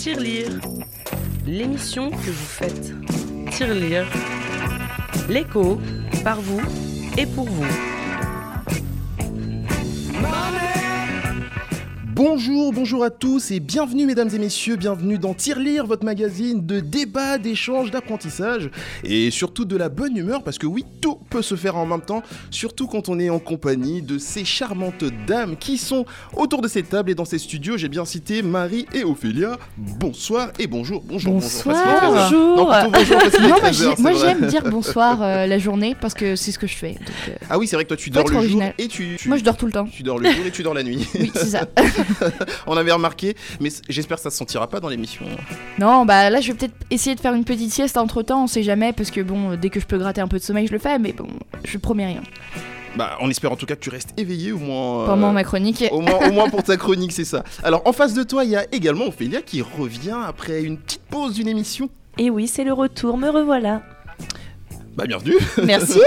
[0.00, 0.58] Tirelire,
[1.46, 2.94] l'émission que vous faites.
[3.50, 4.06] Tirelire,
[5.28, 5.78] l'écho
[6.24, 6.62] par vous
[7.18, 7.66] et pour vous.
[12.24, 16.78] Bonjour, bonjour à tous et bienvenue mesdames et messieurs, bienvenue dans Tirelire, votre magazine de
[16.78, 18.68] débat, d'échange, d'apprentissage
[19.04, 22.02] et surtout de la bonne humeur parce que oui, tout peut se faire en même
[22.02, 26.04] temps, surtout quand on est en compagnie de ces charmantes dames qui sont
[26.36, 27.78] autour de cette table et dans ces studios.
[27.78, 29.56] J'ai bien cité Marie et Ophélia.
[29.78, 31.74] Bonsoir et bonjour, bonjour, bonsoir.
[32.02, 32.12] bonjour.
[32.12, 32.56] Bonjour.
[32.58, 34.20] Non, bonjour Non, moi, 13 j'ai- heures, c'est moi, vrai.
[34.38, 36.92] j'aime dire bonsoir euh, la journée parce que c'est ce que je fais.
[36.92, 39.26] donc, euh, Ah oui, c'est vrai que toi tu dors le jour et tu, tu-
[39.28, 39.86] Moi je dors tout le temps.
[39.90, 41.08] tu dors le jour et tu dors la nuit.
[41.18, 41.66] Oui, c'est ça.
[42.66, 45.24] On avait remarqué, mais j'espère que ça se sentira pas dans l'émission.
[45.78, 48.46] non, bah là je vais peut-être essayer de faire une petite sieste entre temps, on
[48.46, 50.72] sait jamais parce que bon, dès que je peux gratter un peu de sommeil, je
[50.72, 51.28] le fais, mais bon,
[51.64, 52.22] je promets rien.
[52.96, 55.02] Bah, on espère en tout cas que tu restes éveillé au moins.
[55.02, 55.84] euh, Pendant ma chronique.
[55.92, 57.44] Au moins, au moins pour ta chronique, c'est ça.
[57.62, 61.02] Alors, en face de toi, il y a également Ophélia qui revient après une petite
[61.08, 61.88] pause d'une émission.
[62.18, 63.82] Et oui, c'est le retour, me revoilà.
[65.00, 65.36] Bah, bienvenue.
[65.64, 65.98] Merci.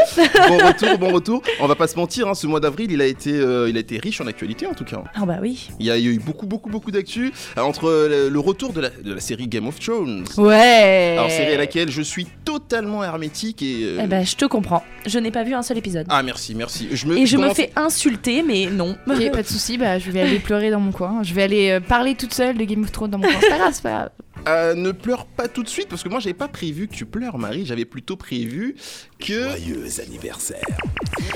[0.49, 1.41] bon retour, bon retour.
[1.59, 3.79] On va pas se mentir, hein, ce mois d'avril, il a été, euh, il a
[3.79, 5.03] été riche en actualité en tout cas.
[5.15, 5.69] Ah bah oui.
[5.79, 8.89] Il y a, eu beaucoup, beaucoup, beaucoup d'actu Euh, entre le, le retour de la,
[8.89, 10.25] de la série Game of Thrones.
[10.37, 11.15] Ouais.
[11.17, 13.83] Alors, série à laquelle je suis totalement hermétique et.
[13.83, 14.83] euh, Eh ben, je te comprends.
[15.07, 16.05] Je n'ai pas vu un seul épisode.
[16.09, 16.89] Ah, merci, merci.
[16.91, 18.95] Je me, Et je me commence- fais insulter, mais non.
[19.07, 21.23] Ok, pas de soucis, bah je vais aller pleurer dans mon coin.
[21.23, 23.37] Je vais aller euh, parler toute seule de Game of Thrones dans mon coin.
[23.41, 24.09] C'est pas grave, c'est pas grave.
[24.47, 27.05] Euh, ne pleure pas tout de suite parce que moi j'avais pas prévu que tu
[27.05, 28.75] pleures Marie, j'avais plutôt prévu
[29.17, 30.59] que Joyeux anniversaire.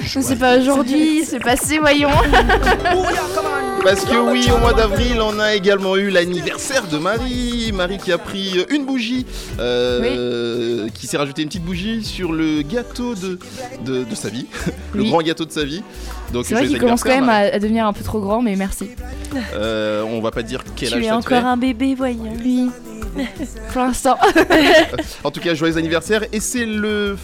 [0.05, 2.09] C'est pas aujourd'hui, c'est passé, voyons.
[3.83, 8.11] parce que oui au mois d'avril on a également eu l'anniversaire de Marie, Marie qui
[8.11, 9.25] a pris une bougie,
[9.59, 13.39] euh, qui s'est rajouté une petite bougie sur le gâteau de,
[13.85, 14.47] de, de sa vie,
[14.93, 15.09] le Oui.
[15.09, 15.81] grand gâteau de sa vie.
[16.33, 18.89] Donc C'est vrai qu'il commence quand même à, devenir un peu trop grand, mais merci.
[19.53, 22.33] Euh, on va pas dire quel Tu âge es ça te encore un bébé, voyons.
[22.43, 22.69] Oui.
[23.73, 24.17] Pour l'instant.
[25.23, 26.23] En tout cas, joyeux anniversaire.
[26.31, 27.17] Et c'est le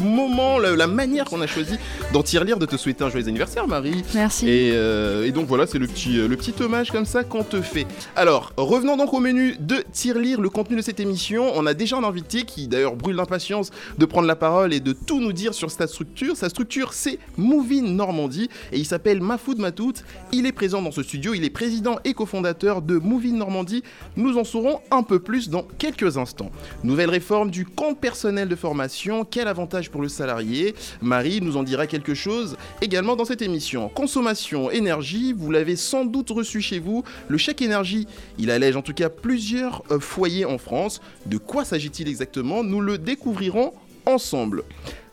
[0.00, 1.76] moment, la, la manière qu'on a choisi
[2.12, 4.02] d'en tirelire de te souhaiter un joyeux anniversaire, Marie.
[4.14, 4.48] Merci.
[4.48, 7.44] Et, euh, et donc voilà, c'est le petit, euh, le petit hommage comme ça qu'on
[7.44, 7.86] te fait.
[8.16, 11.50] Alors, revenons donc au menu de Tirelire, le contenu de cette émission.
[11.54, 14.92] On a déjà un invité qui d'ailleurs brûle d'impatience de prendre la parole et de
[14.92, 16.36] tout nous dire sur sa structure.
[16.36, 19.94] Sa structure, c'est Moving Normandie et il s'appelle Mafoud Matout.
[20.32, 23.82] Il est présent dans ce studio, il est président et cofondateur de Moving Normandie.
[24.16, 26.50] Nous en saurons un peu plus dans quelques instants.
[26.84, 30.74] Nouvelle réforme du compte personnel de formation, quel avantage pour le salarié?
[31.00, 33.88] Marie nous en dira quelque chose également dans cette émission.
[33.88, 37.04] Consommation, énergie, vous l'avez sans doute reçu chez vous.
[37.28, 38.06] Le chèque énergie,
[38.38, 41.00] il allège en tout cas plusieurs euh, foyers en France.
[41.26, 42.62] De quoi s'agit-il exactement?
[42.62, 43.72] Nous le découvrirons
[44.06, 44.64] ensemble.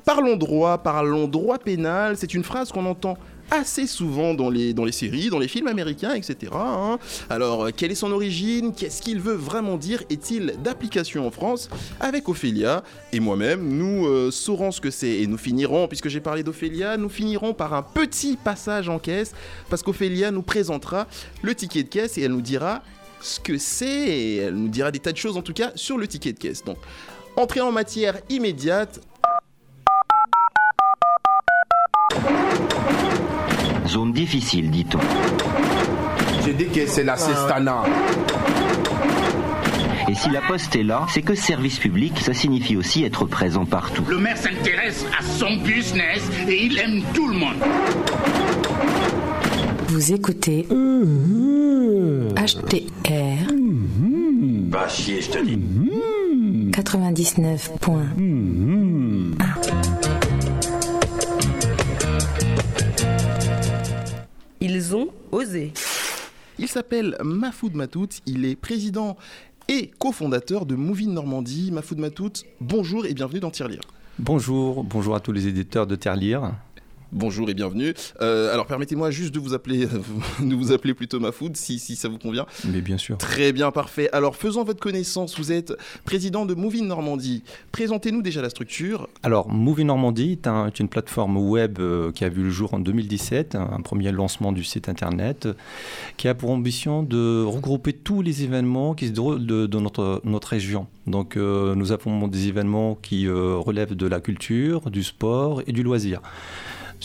[0.06, 3.18] Parlons droit, parlons droit pénal, c'est une phrase qu'on entend
[3.52, 6.52] assez souvent dans les, dans les séries, dans les films américains, etc.
[6.54, 7.00] hein.
[7.30, 8.74] Alors, euh, quelle est son origine?
[8.74, 10.04] Qu'est-ce qu'il veut vraiment dire?
[10.10, 11.70] Est-il d'application en France?
[12.00, 12.84] Avec Ophélia
[13.14, 16.98] et moi-même, nous euh, saurons ce que c'est et nous finirons, puisque j'ai parlé d'Ophélia,
[16.98, 19.34] nous finirons par un petit passage en caisse,
[19.70, 21.08] parce qu'Ophélia nous présentera
[21.42, 22.82] le ticket de caisse et elle nous dira
[23.22, 25.98] ce que c'est et elle nous dira des tas de choses en tout cas sur
[25.98, 26.64] le ticket de caisse.
[26.64, 26.78] Donc,
[27.36, 29.00] entrée en matière immédiate,
[33.88, 35.00] Zone difficile, dit-on.
[36.44, 37.84] J'ai dit que c'est la Cestana.
[40.08, 43.66] Et si la poste est là, c'est que service public, ça signifie aussi être présent
[43.66, 44.04] partout.
[44.08, 47.56] Le maire s'intéresse à son business et il aime tout le monde.
[49.88, 50.68] Vous écoutez
[52.36, 53.54] HTR
[54.70, 55.60] Va chier, je te dis.
[56.72, 57.72] 99.
[64.68, 65.74] Ils ont osé.
[66.58, 69.16] Il s'appelle Mafoud Matout, il est président
[69.68, 71.72] et cofondateur de Movie Normandie.
[71.72, 72.32] Mafoud Matout,
[72.62, 73.84] bonjour et bienvenue dans Tirelire.
[74.18, 76.54] Bonjour, bonjour à tous les éditeurs de Terre-Lire.
[77.12, 77.94] Bonjour et bienvenue.
[78.22, 79.86] Euh, alors permettez-moi juste de vous appeler,
[80.42, 82.46] de vous appeler plutôt Mafoud si, si ça vous convient.
[82.68, 83.18] Mais bien sûr.
[83.18, 84.10] Très bien, parfait.
[84.12, 87.44] Alors faisons votre connaissance, vous êtes président de Movie Normandie.
[87.72, 89.08] Présentez-nous déjà la structure.
[89.24, 92.74] Alors, Movie Normandie est, un- est une plateforme web euh, qui a vu le jour
[92.74, 95.54] en 2017, un, un premier lancement du site internet, euh,
[96.18, 100.22] qui a pour ambition de regrouper tous les événements qui se déroulent de, de notre,
[100.26, 100.88] notre région.
[101.08, 105.84] Donc, euh, nous avons des événements qui relèvent de la culture, du sport et du
[105.84, 106.22] loisir.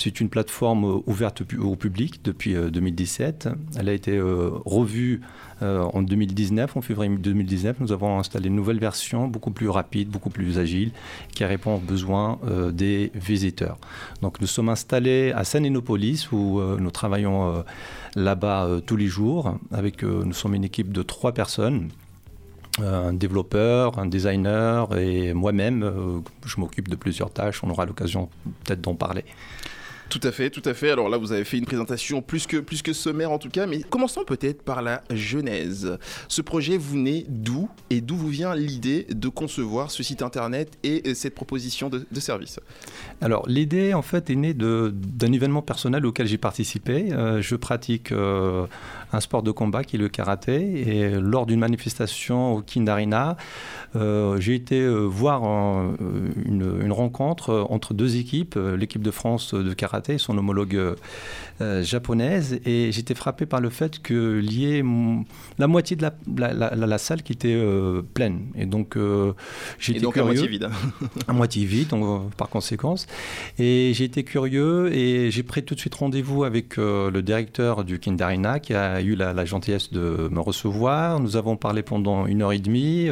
[0.02, 3.48] C'est une plateforme euh, ouverte au pu- au public depuis euh, 2017.
[3.78, 5.20] Elle a été euh, revue
[5.60, 7.76] euh, en 2019, en février 2019.
[7.80, 10.92] Nous avons installé une nouvelle version, beaucoup plus rapide, beaucoup plus agile,
[11.34, 13.76] qui répond aux besoins euh, des visiteurs.
[14.22, 17.62] Donc nous sommes installés à Sanénopolis où euh, nous travaillons euh,
[18.16, 19.58] là-bas euh, tous les jours.
[19.70, 21.90] Avec, euh, nous sommes une équipe de trois personnes.
[22.82, 27.62] un développeur, un designer et moi-même, euh, je m'occupe de plusieurs tâches.
[27.62, 28.30] On aura l'occasion
[28.64, 29.24] peut-être d'en parler.
[30.10, 30.90] Tout à fait, tout à fait.
[30.90, 33.66] Alors là, vous avez fait une présentation plus que, plus que sommaire en tout cas,
[33.66, 35.96] mais commençons peut-être par la genèse.
[36.26, 40.76] Ce projet vous naît d'où et d'où vous vient l'idée de concevoir ce site internet
[40.82, 42.58] et euh, cette proposition de, service?
[43.20, 47.12] Alors l'idée en fait est née d'un événement personnel auquel j'ai participé.
[47.12, 48.66] Euh, je pratique euh,
[49.12, 50.88] un sport de combat qui est le karaté.
[50.88, 53.36] Et lors d'une manifestation au Kindarina,
[53.96, 55.94] euh, j'ai été euh, voir un-
[56.46, 60.96] une, rencontre euh, entre deux équipes, euh, l'équipe de France de karaté et son homologue
[61.60, 64.00] euh, japonaise et j'étais frappé par le fait
[64.66, 65.24] ait mm,
[65.58, 68.96] la moitié de la, la- la- la- la salle qui était euh, pleine et donc
[68.96, 69.32] euh,
[69.78, 70.64] j'étais donc à curieux moitié vide.
[70.64, 71.06] hein.
[71.28, 73.06] à moitié vide, donc, par conséquence.
[73.58, 77.98] Et j'ai été curieux et j'ai pris tout de suite rendez-vous avec le directeur du
[77.98, 81.20] Kindarina qui a eu la, gentillesse de me recevoir.
[81.20, 83.08] Nous avons parlé pendant une heure et demie.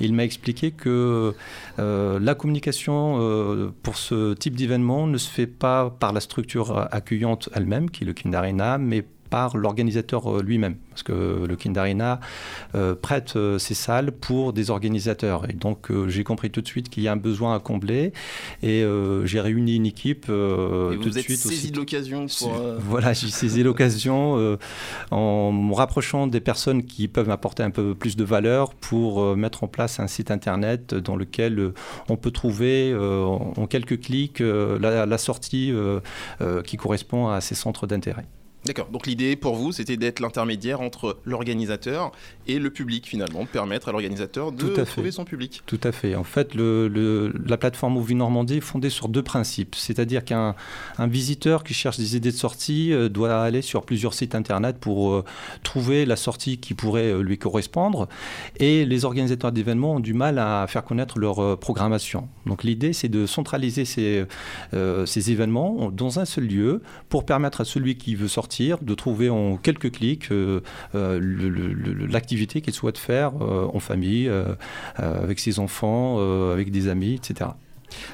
[0.00, 1.34] Il m'a expliqué que
[1.78, 7.48] la communication euh, pour ce type d'événement ne se fait pas par la structure accueillante
[7.54, 10.76] elle-même, qui est le Kindarina, mais par l'organisateur euh, lui-même.
[10.90, 12.20] Parce que le Kindarina
[12.76, 15.50] euh, prête euh, ses salles pour des organisateurs.
[15.50, 18.12] Et donc euh, j'ai compris tout de suite qu'il y a un besoin à combler.
[18.62, 18.84] Et
[19.24, 21.38] j'ai réuni une équipe et tout vous de êtes suite.
[21.38, 22.52] saisi de l'occasion pour.
[22.78, 24.56] Voilà, j'ai saisi l'occasion
[25.10, 29.64] en me rapprochant des personnes qui peuvent apporter un peu plus de valeur pour mettre
[29.64, 31.72] en place un site internet dans lequel
[32.08, 35.72] on peut trouver en quelques clics la, la sortie
[36.64, 38.26] qui correspond à ces centres d'intérêt.
[38.64, 38.88] D'accord.
[38.90, 42.12] Donc l'idée pour vous, c'était d'être l'intermédiaire entre l'organisateur
[42.46, 44.92] et le public finalement, permettre à l'organisateur de Tout à fait.
[44.92, 45.62] trouver son public.
[45.66, 46.14] Tout à fait.
[46.14, 49.74] En fait, le- le- la plateforme Movie Normandie est fondée sur deux principes.
[49.74, 50.54] C'est-à-dire qu'un
[50.96, 54.78] un visiteur qui cherche des idées de sortie euh, doit aller sur plusieurs sites internet
[54.78, 55.24] pour euh,
[55.62, 58.08] trouver la sortie qui pourrait euh, lui correspondre.
[58.60, 62.28] Et les organisateurs d'événements ont du mal à faire connaître leur programmation.
[62.46, 64.24] Donc l'idée, c'est de centraliser ces,
[65.06, 69.30] ces événements dans un seul lieu pour permettre à celui qui veut sortir de trouver
[69.30, 70.60] en quelques clics euh,
[70.94, 71.18] euh,
[72.08, 74.30] l'activité qu'il souhaite faire euh, en famille,
[74.96, 76.18] avec ses enfants,
[76.52, 77.50] avec des amis, etc.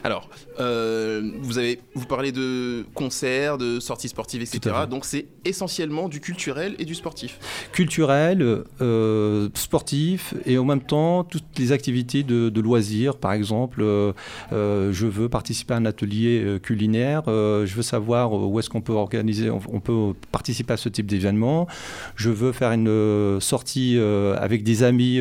[0.05, 0.29] Alors,
[0.59, 4.75] euh, vous avez vous parlez de concerts, de sorties sportives, etc.
[4.89, 7.39] Donc c'est essentiellement du culturel et du sportif.
[7.73, 13.17] culturel, euh, sportif et en même temps toutes les activités de, de loisirs.
[13.17, 14.13] Par exemple, euh,
[14.51, 19.51] je veux participer à un atelier culinaire, je veux savoir où est-ce qu'on peut organiser,
[19.51, 21.67] on, on peut participer à ce type d'événement.
[22.17, 25.21] Je veux faire une sortie avec des amis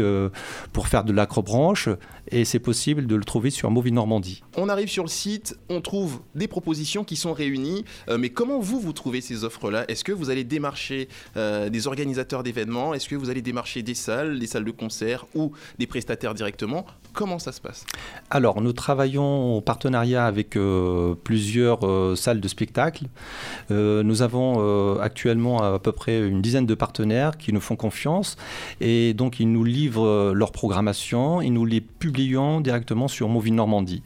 [0.73, 1.89] pour faire de l'acrobranche
[2.31, 4.43] et c'est possible de le trouver sur Movie Normandie.
[4.57, 7.85] On arrive sur le site, on trouve des propositions qui sont réunies.
[8.09, 9.85] Euh, mais comment vous vous trouvez ces offres-là?
[9.87, 11.07] Est-ce que vous allez démarcher
[11.37, 12.93] euh, des organisateurs d'événements?
[12.93, 16.85] Est-ce que vous allez démarcher des salles, des salles de concert ou des prestataires directement?
[17.13, 17.85] Comment ça se passe?
[18.31, 21.79] Alors, nous travaillons en partenariat avec euh, plusieurs
[22.17, 23.05] salles de spectacle.
[23.69, 28.35] Nous avons actuellement à peu près une dizaine de partenaires qui nous font confiance
[28.81, 34.01] et donc ils nous livrent leur programmation et nous les publions directement sur Movie Normandie.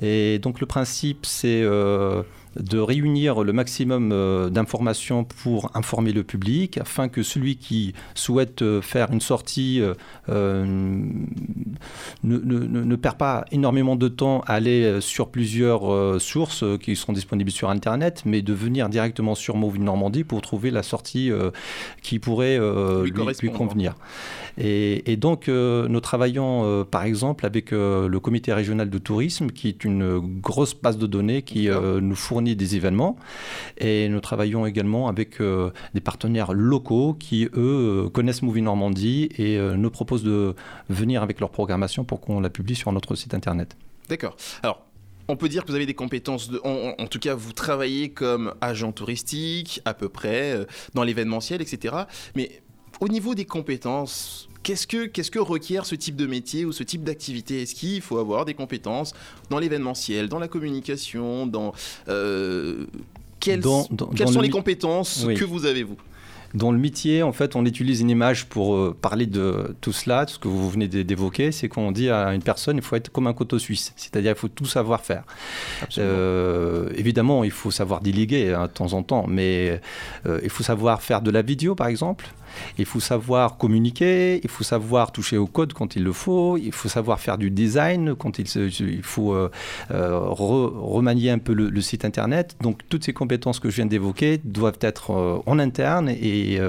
[0.00, 2.22] Et donc le principe, c'est euh,
[2.56, 8.62] de réunir le maximum euh, d'informations pour informer le public, afin que celui qui souhaite
[8.62, 9.80] euh, faire une sortie
[10.28, 10.64] euh,
[12.24, 17.50] ne, ne- perd pas énormément de temps à aller sur plusieurs sources qui sont disponibles
[17.50, 21.50] sur Internet, mais de venir directement sur Movie Normandie pour trouver la sortie euh,
[22.02, 23.58] qui pourrait euh, Lui lui, lui correspondre.
[23.58, 23.94] convenir.
[24.58, 29.84] Et, et donc, nous travaillons par exemple avec le comité régional de tourisme, qui est
[29.84, 31.68] une grosse base de données qui
[32.00, 33.16] nous fournit des événements.
[33.78, 37.50] Et nous travaillons également avec euh, des partenaires locaux qui, eux,
[38.06, 40.54] euh, connaissent Movie Normandie et euh, nous proposent de
[40.88, 43.76] venir avec leur programmation pour qu'on la publie sur notre site internet.
[44.08, 44.36] D'accord.
[44.62, 44.84] Alors,
[45.28, 48.54] on peut dire que vous avez des compétences, de, en, tout cas vous travaillez comme
[48.60, 51.94] agent touristique à peu près, dans l'événementiel, etc.
[52.34, 52.60] Mais
[53.00, 56.82] au niveau des compétences, qu'est-ce que, qu'est-ce que requiert ce type de métier ou ce
[56.82, 57.62] type d'activité?
[57.62, 59.12] Est-ce qu'il faut avoir des compétences
[59.50, 61.72] dans l'événementiel, dans la communication, dans...
[62.08, 62.86] euh,
[63.40, 65.34] quelles Dans- dans- quelles dans sont le les compétences Oui.
[65.34, 65.96] que vous avez, vous?
[66.54, 70.26] Dans le métier, en fait, on utilise une image pour euh, parler de tout cela,
[70.26, 71.50] tout ce que vous venez d'é- d'évoquer.
[71.50, 74.38] C'est qu'on dit à une personne, il faut être comme un couteau suisse, c'est-à-dire il
[74.38, 75.24] faut tout savoir faire.
[75.98, 79.80] Euh, évidemment, il faut savoir déléguer hein, de temps en temps, mais
[80.26, 82.26] euh, il faut savoir faire de la vidéo, par exemple.
[82.78, 86.72] Il faut savoir communiquer, il faut savoir toucher au code quand il le faut, il
[86.72, 89.50] faut savoir faire du design quand il, faut euh,
[89.90, 92.56] euh, re- remanier un peu le, site internet.
[92.60, 96.60] Donc toutes ces compétences que je viens d'évoquer doivent être euh, en interne et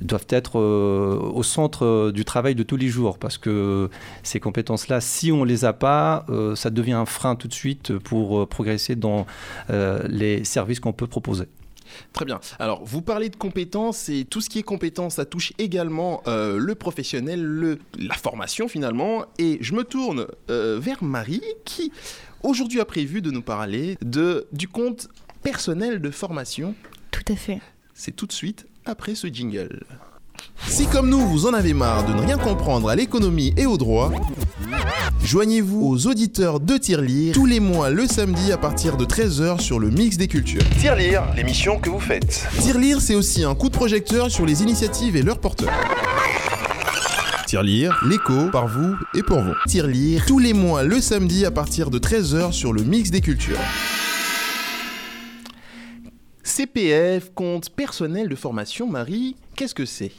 [0.00, 3.88] doivent être au centre du travail de tous les jours parce que
[4.22, 8.48] ces compétences-là, si on les a pas, ça devient un frein tout de suite pour
[8.48, 9.26] progresser dans
[9.68, 11.46] les services qu'on peut proposer.
[12.12, 12.40] Très bien.
[12.58, 16.58] Alors, vous parlez de compétences et tout ce qui est compétences, ça touche également euh,
[16.58, 19.24] le professionnel, le, la formation finalement.
[19.38, 21.92] Et je me tourne euh, vers Marie qui,
[22.42, 25.08] aujourd'hui, a prévu de nous parler de, du compte
[25.42, 26.74] personnel de formation.
[27.10, 27.60] Tout à fait.
[27.94, 29.84] C'est tout de suite après ce jingle.
[30.68, 33.76] Si comme nous, vous en avez marre de ne rien comprendre à l'économie et au
[33.76, 34.12] droit,
[35.22, 39.78] joignez-vous aux auditeurs de Tirelire tous les mois le samedi à partir de 13h sur
[39.78, 40.62] le Mix des Cultures.
[40.78, 42.46] Tirelire, l'émission que vous faites.
[42.60, 45.72] Tirelire, c'est aussi un coup de projecteur sur les initiatives et leurs porteurs.
[47.46, 49.52] Tirelire, l'écho, par vous et pour vous.
[49.66, 53.58] Tirelire, tous les mois le samedi à partir de 13h sur le Mix des Cultures.
[56.42, 60.12] CPF, compte personnel de formation, Marie, qu'est-ce que c'est?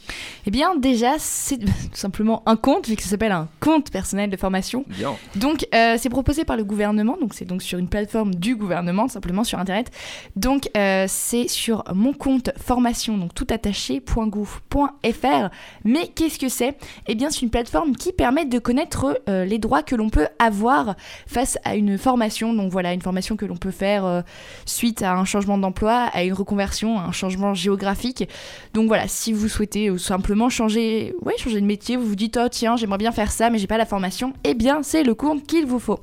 [0.46, 4.30] Eh bien, déjà, c'est tout simplement un compte, vu que ça s'appelle un compte personnel
[4.30, 4.84] de formation.
[4.88, 5.14] Bien.
[5.36, 9.08] Donc, euh, c'est proposé par le gouvernement, donc c'est donc sur une plateforme du gouvernement,
[9.08, 9.90] simplement sur Internet.
[10.36, 15.48] Donc, euh, c'est sur mon compte formation, donc tout attaché.gouv.fr.
[15.84, 16.76] Mais qu'est-ce que c'est?
[17.06, 20.28] Eh bien, c'est une plateforme qui permet de connaître euh, les droits que l'on peut
[20.38, 20.94] avoir
[21.26, 22.52] face à une formation.
[22.52, 24.22] Donc voilà, une formation que l'on peut faire
[24.66, 28.28] suite à un changement d'emploi, à une reconversion, à un changement géographique.
[28.72, 32.76] Donc voilà, si vous souhaitez simplement changer, changer de métier, vous vous dites oh tiens
[32.76, 35.66] j'aimerais bien faire ça mais j'ai pas la formation, eh bien c'est le compte qu'il
[35.66, 36.00] vous faut.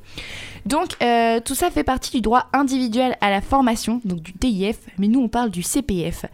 [0.65, 4.77] Donc euh, tout ça fait partie du droit individuel à la formation, donc du DIF,
[4.97, 6.25] mais nous on parle du CPF.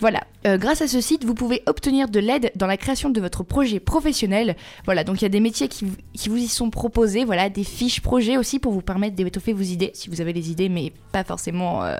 [0.00, 3.18] Voilà, Euh, grâce à ce site, vous pouvez obtenir de l'aide dans la création de
[3.20, 4.56] votre projet professionnel.
[4.84, 7.48] Voilà, donc il y a des métiers qui, vous- qui vous y sont proposés, voilà,
[7.48, 10.68] des fiches projets aussi pour vous permettre d'étoffer vos idées, si vous avez les idées,
[10.68, 11.84] mais pas forcément...
[11.84, 11.96] euh,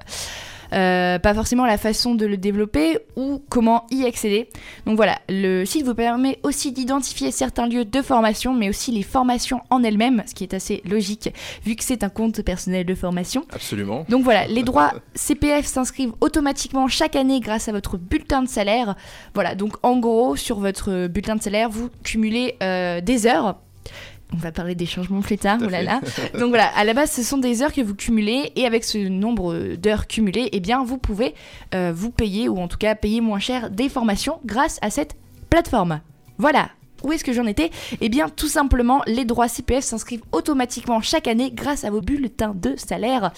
[0.75, 4.49] euh, pas forcément la façon de le développer ou comment y accéder.
[4.87, 9.02] Donc voilà, le site vous permet aussi d'identifier certains lieux de formation, mais aussi les
[9.02, 11.31] formations en elles-mêmes, ce qui est assez logique
[11.64, 13.45] vu que c'est un compte personnel de formation.
[13.52, 14.04] Absolument.
[14.09, 18.97] Donc voilà, les droits CPF s'inscrivent automatiquement chaque année grâce à votre bulletin de salaire.
[19.35, 23.57] Voilà, donc en gros, sur votre bulletin de salaire, vous cumulez euh, des heures.
[24.33, 25.85] On va parler des changements plus tard, oh là fait.
[25.85, 26.00] là.
[26.38, 28.99] Donc voilà, à la base, ce sont des heures que vous cumulez et avec ce
[28.99, 31.35] nombre d'heures cumulées, eh bien, vous pouvez
[31.75, 35.16] euh, vous payer ou en tout cas payer moins cher des formations grâce à cette
[35.50, 36.00] plateforme.
[36.38, 36.71] Voilà.
[37.04, 37.70] Où est-ce que j'en étais?
[38.00, 42.54] Eh bien, tout simplement, les droits CPF s'inscrivent automatiquement chaque année grâce à vos bulletins
[42.54, 43.30] de salaire.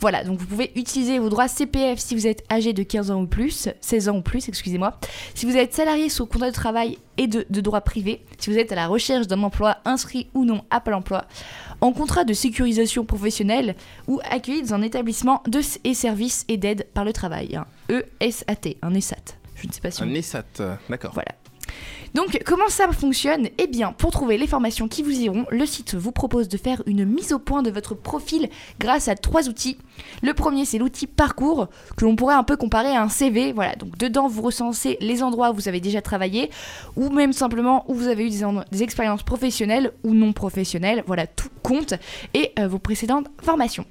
[0.00, 3.22] Voilà, donc vous pouvez utiliser vos droits CPF si vous êtes âgé de 15 ans
[3.22, 4.98] ou plus, 16 ans ou plus, excusez-moi.
[5.34, 8.58] Si vous êtes salarié sous contrat de travail et de, de droit privé, si vous
[8.58, 11.26] êtes à la recherche d'un emploi inscrit ou non à Pôle emploi,
[11.80, 13.76] en contrat de sécurisation professionnelle
[14.08, 18.76] ou accueilli dans un établissement de et services et d'aide par le travail, un ESAT,
[18.82, 19.36] un ESAT.
[19.54, 21.12] Je ne sais pas si on Un ESAT, d'accord.
[21.14, 21.32] voilà.
[22.14, 23.48] Donc, comment ça fonctionne?
[23.56, 26.82] Eh bien, pour trouver les formations qui vous iront, le site vous propose de faire
[26.84, 29.78] une mise au point de votre profil grâce à trois outils.
[30.22, 33.52] Le premier, c'est l'outil parcours, que l'on pourrait un peu comparer à un CV.
[33.52, 36.50] Voilà, donc dedans, vous recensez les endroits où vous avez déjà travaillé,
[36.96, 41.04] ou même simplement où vous avez eu des, en- des expériences professionnelles ou non professionnelles.
[41.06, 41.94] Voilà, tout compte,
[42.34, 43.86] et euh, vos précédentes formations.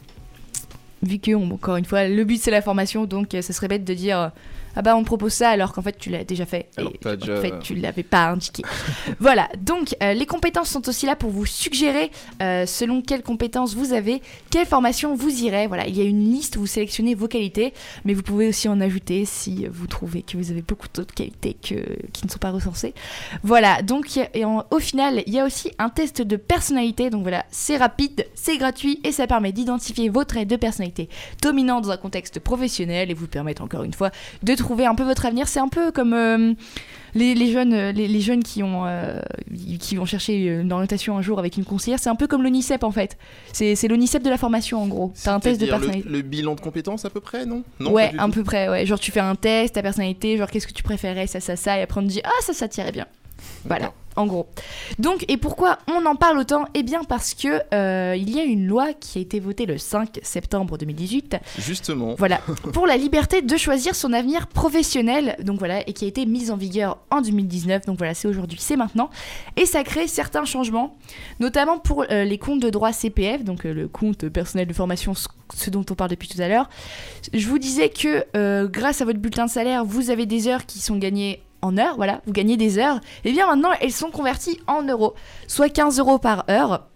[1.01, 3.95] Vu que, encore une fois, le but c'est la formation, donc euh, serait bête de
[3.95, 4.29] dire euh,
[4.75, 6.69] ah bah on te propose ça alors qu'en fait tu l'as déjà fait.
[6.77, 8.63] Alors, et t'as en déjà- fait tu l'avais pas indiqué.
[9.19, 12.11] voilà, donc euh, les compétences sont aussi là pour vous suggérer
[12.41, 15.67] euh, selon quelles compétences vous avez, quelle formation vous irez.
[15.67, 17.73] Voilà, il y a une liste où vous sélectionnez vos qualités,
[18.05, 21.53] mais vous pouvez aussi en ajouter si vous trouvez que vous avez beaucoup d'autres qualités
[21.55, 21.75] que,
[22.13, 22.93] qui ne sont pas recensées.
[23.43, 27.09] Voilà, donc et en- au final, il y a aussi un test de personnalité.
[27.09, 31.09] Donc voilà, c'est rapide, c'est gratuit et ça permet d'identifier vos traits de personnalité
[31.41, 34.11] dominants dans un contexte professionnel et vous permettre encore une fois
[34.43, 35.48] de trouver un peu votre avenir.
[35.48, 36.53] C'est un peu comme euh,
[37.13, 39.20] les, les jeunes, euh, les, les jeunes qui ont euh,
[39.80, 42.00] qui vont chercher une orientation un jour avec une conseillère.
[42.00, 43.18] C'est un peu comme l'ONICEP en fait.
[43.53, 45.13] C'est c'est l'ONICEP de la formation en gros.
[45.24, 46.10] T'as un test de le- personnalité.
[46.10, 47.63] Le, bilan de compétences à peu près, non?
[47.80, 48.86] Non, ouais, à peu près, ouais.
[48.86, 51.77] Genre tu fais un test, ta personnalité, genre qu'est-ce que tu préférais, ça, ça, ça,
[51.77, 53.08] et après on te dit ah ça, ça tirait bien.
[53.65, 53.91] Voilà.
[54.15, 54.48] En gros.
[55.00, 56.65] Donc, et pourquoi on en parle autant?
[56.74, 59.77] Eh bien parce que euh, il y a une loi qui a été votée le
[59.77, 62.15] 5 septembre 2018 Justement.
[62.18, 62.39] voilà,
[62.74, 66.51] pour la liberté de choisir son avenir professionnel, donc voilà, et qui a été mise
[66.51, 69.10] en vigueur en 2019, donc voilà, c'est aujourd'hui, c'est maintenant,
[69.56, 70.96] et ça crée certains changements,
[71.39, 75.13] notamment pour euh, les comptes de droit CPF, donc euh, le compte personnel de formation,
[75.13, 76.70] ce- dont on parle depuis tout à l'heure.
[77.34, 78.25] Je vous disais que
[78.68, 81.96] grâce à votre bulletin de salaire, vous avez des heures qui sont gagnées en heures,
[81.96, 85.13] voilà, vous gagnez des heures, et bien maintenant elles sont converties en euros,
[85.48, 86.88] soit 15 euros par heure.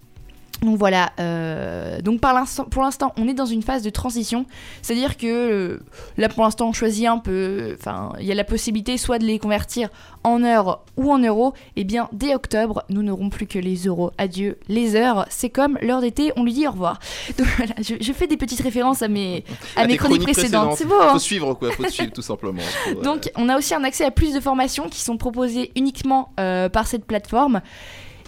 [0.62, 4.46] Donc voilà, euh, donc par pour l'instant, on est dans une phase de transition,
[4.82, 5.80] c'est-à-dire que euh,
[6.18, 9.26] là pour l'instant on choisit un peu, enfin il y a la possibilité soit de
[9.26, 9.90] les convertir
[10.24, 14.12] en heures ou en euros, et bien dès octobre nous n'aurons plus que les euros,
[14.18, 17.00] adieu les heures, c'est comme l'heure d'été, on lui dit au revoir.
[17.38, 19.44] Donc voilà, je, je fais des petites références à mes,
[19.76, 21.10] à À mes chroniques précédentes, c'est beau hein.
[21.12, 22.62] Faut suivre quoi, faut suivre tout simplement.
[22.88, 26.32] Euh, donc, on a aussi un accès à plus de formations qui sont proposées uniquement
[26.40, 27.62] euh, par cette plateforme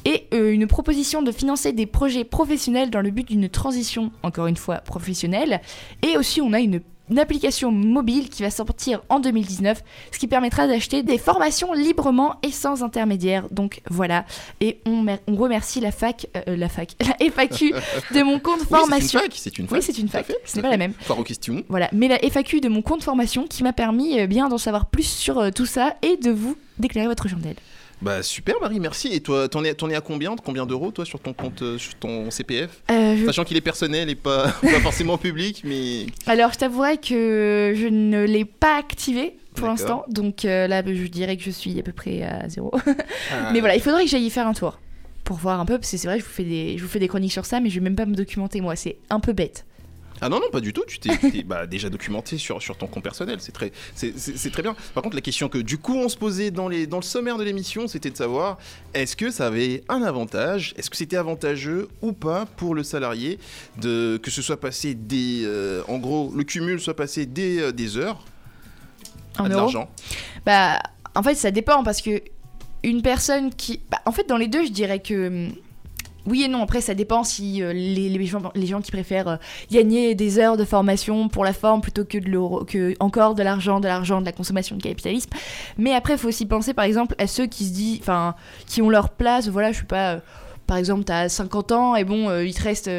[0.07, 4.47] et euh, une proposition de financer des projets professionnels dans le but d'une transition, encore
[4.47, 5.59] une fois, professionnelle.
[6.01, 9.83] Et aussi, on a une, une application mobile qui va sortir en 2019,
[10.13, 13.49] ce qui permettra d'acheter des formations librement et sans intermédiaire.
[13.51, 14.25] Donc voilà,
[14.61, 17.73] et on, on remercie la fac, euh, la fac, la FAQ
[18.15, 19.19] de mon compte oui, formation.
[19.33, 20.25] C'est une fac, c'est une fac.
[20.25, 20.93] Oui, c'est une fac, ce n'est pas la même.
[21.01, 21.63] Foire aux questions.
[21.67, 24.85] Voilà, mais la FAQ de mon compte formation qui m'a permis euh, bien d'en savoir
[24.85, 27.55] plus sur euh, tout ça et de vous d'éclairer votre chandelle.
[28.01, 29.07] Bah super Marie, merci.
[29.11, 31.77] Et toi, t'en es, t'en es à combien Combien d'euros toi sur ton compte, euh,
[31.79, 36.05] sur ton CPF Euh, je- Sachant qu'il est personnel et pas, pas forcément public, mais
[36.27, 41.07] Alors, je t'avouerai que je ne l'ai pas activé pour l'instant, donc euh, là, je
[41.07, 42.71] dirais que je suis à peu près à zéro.
[43.33, 43.49] Ah.
[43.51, 44.79] mais voilà, il faudrait que j'aille y faire un tour
[45.23, 46.99] pour voir un peu, parce que c'est vrai, je vous fais des, je vous fais
[46.99, 49.33] des chroniques sur ça, mais je vais même pas me documenter moi, c'est un peu
[49.33, 49.65] bête.
[50.21, 50.83] Ah non, non, pas du tout.
[50.87, 53.37] Tu t'es bah, déjà documenté sur, sur ton compte personnel.
[53.39, 54.75] C'est très, c'est- très bien.
[54.93, 57.37] Par contre, la question que du coup on se posait dans, les, dans le sommaire
[57.37, 58.57] de l'émission, c'était de savoir
[58.93, 63.37] est-ce que ça avait un avantage Est-ce que c'était avantageux ou pas pour le salarié
[63.79, 65.41] de, que ce soit passé des.
[65.45, 68.23] euh, en gros, le cumul soit passé des, euh, des heures
[69.37, 69.89] En à de euros l'argent
[70.45, 70.79] Bah,
[71.15, 72.21] en fait, ça dépend parce que
[72.83, 73.81] une personne qui.
[73.91, 75.47] Bah, en fait, dans les deux, je dirais que.
[76.27, 78.25] Oui et non, après ça dépend si euh, les, les
[78.65, 79.35] gens, qui préfèrent euh,
[79.71, 83.79] gagner des heures de formation pour la forme plutôt que, de que encore de l'argent,
[83.79, 85.29] de l'argent, de la consommation, de capitalisme.
[85.77, 88.35] Mais après, il faut aussi penser par exemple à ceux qui se disent, enfin,
[88.67, 90.19] qui ont leur place, voilà, je sais pas, euh,
[90.67, 92.89] par exemple, t'as 50 ans et bon, il te reste,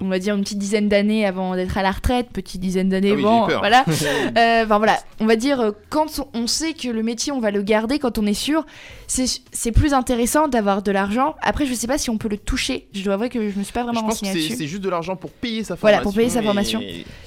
[0.00, 3.10] on va dire, une petite dizaine d'années avant d'être à la retraite, petite dizaine d'années,
[3.12, 3.84] Ah oui, bon, voilà.
[4.38, 7.50] Euh, Enfin voilà, on va dire, euh, quand on- sait que le métier, on va
[7.50, 8.64] le garder, quand on est sûr,
[9.06, 11.34] c'est plus intéressant d'avoir de l'argent.
[11.42, 12.86] Après, je sais pas si on peut le toucher.
[12.92, 14.56] Je dois avouer que je me suis pas vraiment renseignée c'est là-dessus.
[14.56, 15.80] c'est juste de l'argent pour payer sa formation.
[15.82, 16.80] Voilà, pour payer sa et- formation.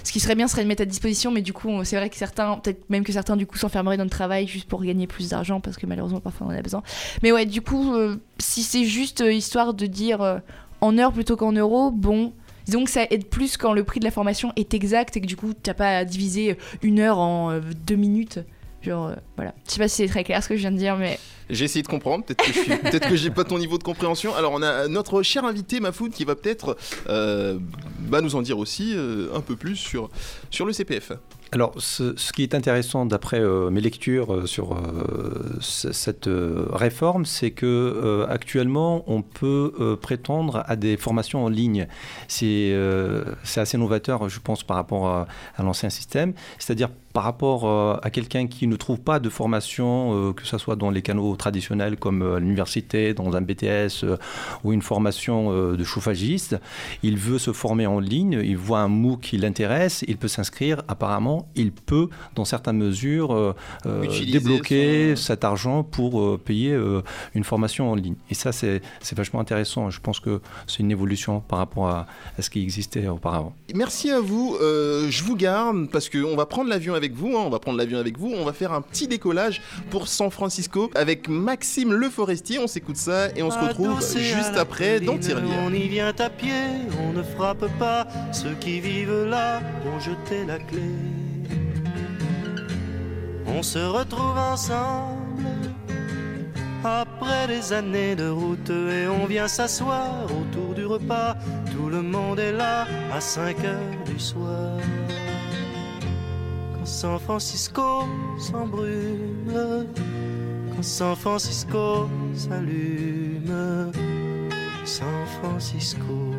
[0.04, 2.16] Ce qui serait bien serait de mettre à disposition, mais du coup, c'est vrai que
[2.16, 5.30] certains, peut-être même que certains, du coup, s'enfermeraient dans le travail juste pour gagner plus
[5.30, 6.84] d'argent, parce que malheureusement, parfois, on en a besoin.
[7.24, 10.40] Mais ouais, du coup, euh, si c'est juste euh, histoire de dire
[10.82, 12.34] en heures plutôt qu'en euros, bon.
[12.66, 15.28] Disons que ça aide plus quand le prix de la formation est exact et que
[15.28, 18.40] du coup, t'as pas à diviser une heure en euh, deux minutes.
[18.82, 19.54] Genre, euh, voilà.
[19.68, 21.20] Je sais pas si c'est très clair ce que je viens de dire, mais.
[21.50, 23.84] J'ai essayé de comprendre, peut-être que je suis- peut-être que j'ai pas ton niveau de
[23.84, 24.34] compréhension.
[24.36, 26.78] Alors on a notre cher invité Mafoud qui va peut-être
[27.10, 27.60] euh,
[28.00, 28.96] bah, nous en dire aussi
[29.36, 30.10] un peu plus sur,
[30.50, 31.12] sur le CPF.
[31.54, 37.52] Alors, ce, qui est intéressant d'après euh, mes lectures euh, sur euh, cette réforme, c'est
[37.52, 41.88] que actuellement, on peut prétendre à des formations en ligne.
[42.28, 42.76] C'est
[43.44, 46.34] c'est assez novateur, je pense, par rapport à, à l'ancien système.
[46.58, 50.58] C'est-à-dire par rapport euh, à quelqu'un qui ne trouve pas de formation, euh, que ce
[50.58, 54.06] soit dans les canaux traditionnels comme euh, l'université, dans un BTS
[54.64, 56.58] ou une formation de chauffagiste,
[57.04, 60.84] il veut se former en ligne, il voit un MOOC qui l'intéresse, il peut s'inscrire.
[60.88, 63.56] Apparemment, il peut, dans certaines mesures,
[64.32, 66.78] débloquer son- cet argent pour payer
[67.36, 68.16] une formation en ligne.
[68.30, 69.90] Et ça, c'est c'est vachement intéressant.
[69.90, 73.54] Je pense que c'est une évolution par rapport à, à ce qui existait auparavant.
[73.76, 74.58] Merci à vous.
[74.62, 77.36] Euh, je vous garde parce qu'on va prendre l'avion avec vous.
[77.36, 78.32] hein, on va prendre l'avion avec vous.
[78.38, 82.60] On va faire un petit décollage pour San Francisco avec Maxime Le Forestier.
[82.60, 85.56] On s'écoute ça et on se retrouve juste après dans Tirelire.
[85.66, 86.52] On y vient à pied,
[87.04, 88.08] on ne frappe pas.
[88.32, 90.82] Ceux qui vivent là ont jeté la clé.
[93.48, 95.44] On se retrouve ensemble
[96.84, 101.36] après des années de route et on vient s'asseoir autour du repas.
[101.72, 104.78] Tout le monde est là à 5 heures du soir.
[106.82, 108.08] Quand San Francisco
[108.40, 109.86] s'embrume,
[110.76, 113.92] quand San Francisco s'allume,
[114.84, 116.34] San Francisco.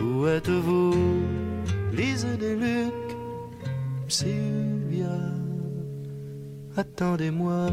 [0.00, 0.94] Où êtes-vous,
[1.92, 2.94] Lise des Luc,
[4.06, 5.18] Sylvia,
[6.76, 7.70] attendez-moi.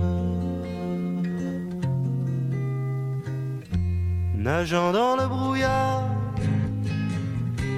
[4.36, 6.10] Nageant dans le brouillard,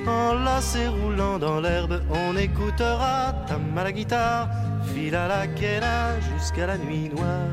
[0.08, 4.50] enlacé roulant dans l'herbe, on écoutera Tam à la guitare,
[4.94, 7.50] fil à la quena jusqu'à la nuit noire.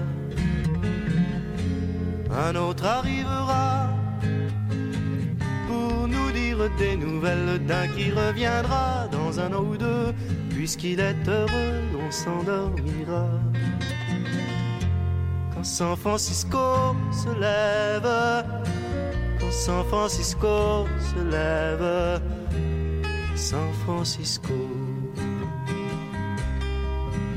[2.31, 3.89] Un autre arrivera
[5.67, 10.13] pour nous dire des nouvelles d'un qui reviendra dans un an ou deux,
[10.51, 13.29] puisqu'il est heureux, on s'endormira.
[15.55, 18.66] Quand San Francisco se lève,
[19.51, 22.21] San Francisco se lève.
[23.35, 24.55] San Francisco.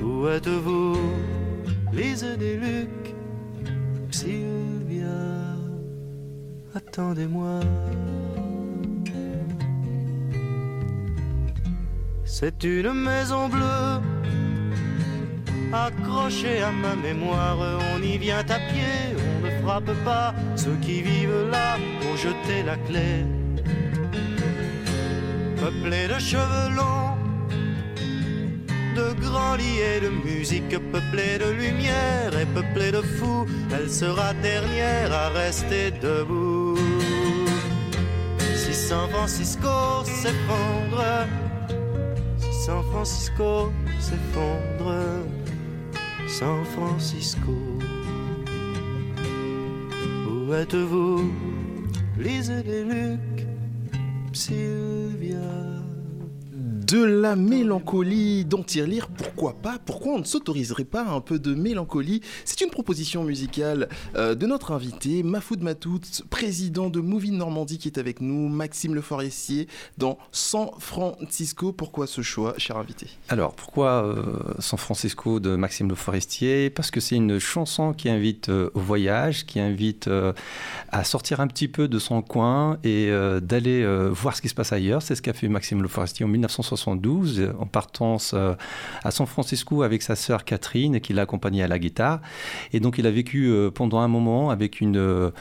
[0.02, 0.98] Où êtes-vous,
[1.94, 3.16] Lise des Lucs,
[4.12, 5.56] Sylvia,
[6.76, 7.60] attendez-moi.
[12.26, 14.02] C'est une maison bleue,
[15.74, 17.58] accrochée à ma mémoire.
[17.94, 19.09] On y vient à pied,
[19.70, 20.34] frappe pas.
[20.56, 21.78] Ceux qui vivent là
[22.08, 23.12] ont jeté la clé.
[25.62, 27.16] Peuplée de cheveux longs,
[29.00, 34.34] de grands lits et de musique, peuplée de lumière et peuplée de fous, elle sera
[34.50, 36.78] dernière à rester debout.
[38.56, 41.06] Si San Francisco s'effondre,
[42.42, 44.96] si San Francisco s'effondre,
[46.28, 47.56] San Francisco,
[50.54, 51.32] êtes-vous,
[52.18, 53.48] Lise des Lucs,
[54.34, 55.79] Sylvia?
[56.90, 59.78] De la mélancolie dans Tirelire, pourquoi pas?
[59.86, 62.22] Pourquoi on ne s'autoriserait pas un peu de mélancolie?
[62.46, 66.00] C'est une proposition musicale euh, de notre invité, Mafoud Matout,
[66.32, 69.68] président de Movie Normandie qui est avec nous, Maxime Le Forestier,
[70.00, 71.74] dans San Francisco.
[71.74, 73.06] Pourquoi ce choix, cher invité?
[73.28, 74.24] Alors, pourquoi euh,
[74.58, 76.72] San Francisco de Maxime Le Forestier?
[76.72, 80.10] Parce que c'est une chanson qui invite euh, au voyage, qui invite
[80.92, 84.74] à sortir un petit peu de son coin et d'aller voir ce qui se passe
[84.74, 85.04] ailleurs.
[85.04, 86.30] C'est ce qu'a fait Maxime Le Forestier en
[86.88, 88.56] 1972, euh, en partance euh,
[89.04, 92.22] à San Francisco avec sa sœur Catherine, qui l'a accompagné à la guitare.
[92.74, 95.32] Et donc, il a vécu euh, pendant un moment avec une, euh,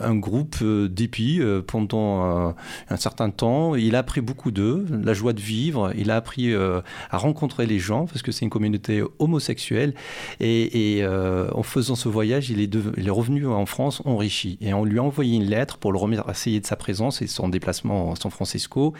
[0.00, 2.54] un groupe euh, pendant
[2.88, 3.74] un certain temps.
[3.74, 5.92] Il a appris beaucoup d'eux, la joie de vivre.
[5.96, 9.94] Il a appris à rencontrer les gens parce que c'est une communauté homosexuelle.
[10.40, 14.58] Et, en faisant ce voyage, il est, revenu en France enrichi.
[14.60, 17.48] Et on lui a envoyé une lettre pour le remercier de sa présence et son
[17.48, 18.94] déplacement à San Francisco.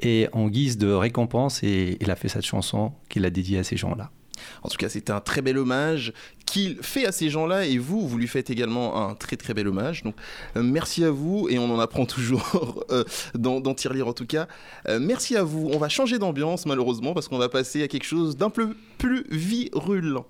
[0.00, 3.64] Et en guise de récompense, et, il a fait cette chanson qu'il a dédiée à
[3.64, 4.10] ces gens-là.
[4.62, 6.12] En tout cas, c'est un très bel hommage
[6.44, 9.66] qu'il fait à ces gens-là et vous, vous lui faites également un très très bel
[9.66, 10.02] hommage.
[10.02, 10.14] Donc,
[10.56, 14.26] euh, merci à vous et on en apprend toujours euh, dans, dans Tirelire en tout
[14.26, 14.46] cas.
[14.88, 15.70] Euh, merci à vous.
[15.72, 19.24] On va changer d'ambiance malheureusement parce qu'on va passer à quelque chose d'un peu plus
[19.30, 20.26] virulent.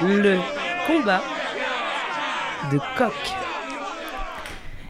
[0.00, 0.38] Le
[0.86, 1.22] combat
[2.70, 3.47] de coq.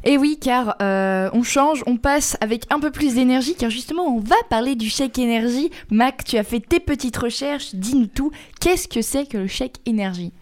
[0.08, 4.06] Et oui, car euh, on change, on passe avec un peu plus d'énergie, car justement,
[4.06, 5.70] on va parler du chèque énergie.
[5.90, 8.30] Mac, tu as fait tes petites recherches, dis-nous tout.
[8.58, 10.32] Qu'est-ce que c'est que le chèque énergie?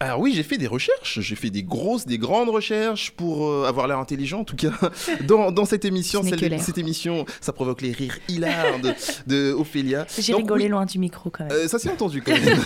[0.00, 3.64] Alors oui, j'ai fait des recherches, j'ai fait des grosses, des grandes recherches pour euh,
[3.64, 4.72] avoir l'air intelligent en tout cas
[5.26, 6.22] dans, dans cette émission.
[6.22, 8.92] Ce Celle cette émission, ça provoque les rires hilars de,
[9.28, 10.04] de Ophélia.
[10.18, 11.52] J'ai rigolé oui, loin du micro quand même.
[11.52, 12.58] Euh, ça s'est entendu quand même.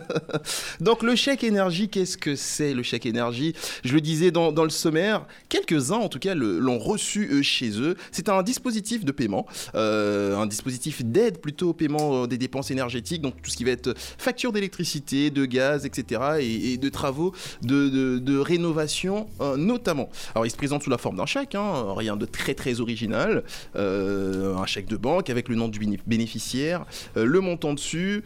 [0.80, 3.54] Donc le chèque énergie, qu'est-ce que c'est le chèque énergie?
[3.84, 7.78] Je le disais dans, dans le sommaire, quelques-uns en tout cas l'ont reçu euh, chez
[7.78, 7.94] eux.
[8.10, 13.20] C'est un dispositif de paiement, euh, un dispositif d'aide plutôt au paiement des dépenses énergétiques,
[13.20, 16.20] donc tout ce qui va être facture d'électricité, de gaz, etc.
[16.40, 20.08] et, et de travaux de, rénovation euh, notamment.
[20.34, 23.42] Alors il se présente sous la forme d'un chèque, hein, rien de très très original,
[23.76, 26.84] Euh, un chèque de banque avec le nom du béné- bénéficiaire,
[27.16, 28.22] euh, le montant dessus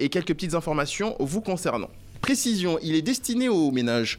[0.00, 1.90] et quelques petites informations vous concernant.
[2.20, 4.18] Précision, il est destiné aux ménages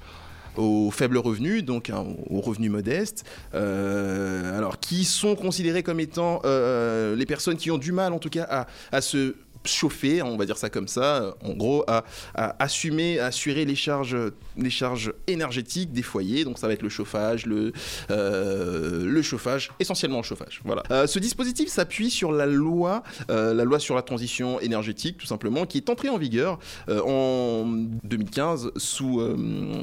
[0.56, 7.26] aux faibles revenus, donc hein, aux revenus modestes, alors qui sont considérés comme étant les
[7.28, 9.36] personnes qui ont du mal en tout cas à se
[9.68, 12.04] chauffer, on va dire ça comme ça, en gros à,
[12.36, 14.18] à assumer, à assurer les charges,
[14.58, 17.72] les charges énergétiques des foyers, donc ça va être le chauffage, le,
[18.10, 20.62] euh, le chauffage, essentiellement le chauffage.
[20.64, 20.84] Voilà.
[20.92, 25.26] Euh, ce dispositif s'appuie sur la loi, euh, la loi sur la transition énergétique, tout
[25.26, 27.66] simplement, qui est entrée en vigueur en
[28.04, 29.22] 2015 sous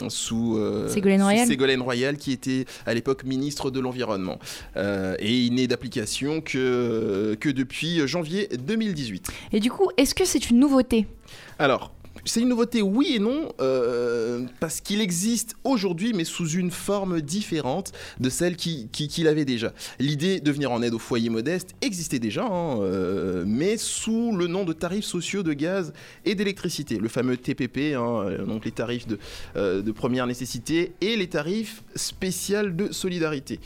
[0.08, 1.46] sous Ségolène sous Royal.
[1.46, 4.38] Ségolène Royal, qui était à l'époque ministre de l'environnement,
[4.76, 9.28] et il n'est d'application que que depuis janvier 2018.
[9.52, 11.06] Et du coup, est-ce que c'est une nouveauté?
[11.58, 11.92] Alors,
[12.24, 17.20] c'est une nouveauté, oui et non, euh, parce qu'il existe aujourd'hui, mais sous une forme
[17.20, 19.72] différente de celle qu'il qui, avait déjà.
[19.98, 24.46] L'idée de venir en aide aux foyers modestes existait déjà, hein, euh, mais sous le
[24.46, 25.92] nom de tarifs sociaux de gaz
[26.24, 29.18] et d'électricité, le fameux TPP, hein, euh, donc les tarifs de,
[29.54, 33.60] de première nécessité et les tarifs spéciaux de solidarité.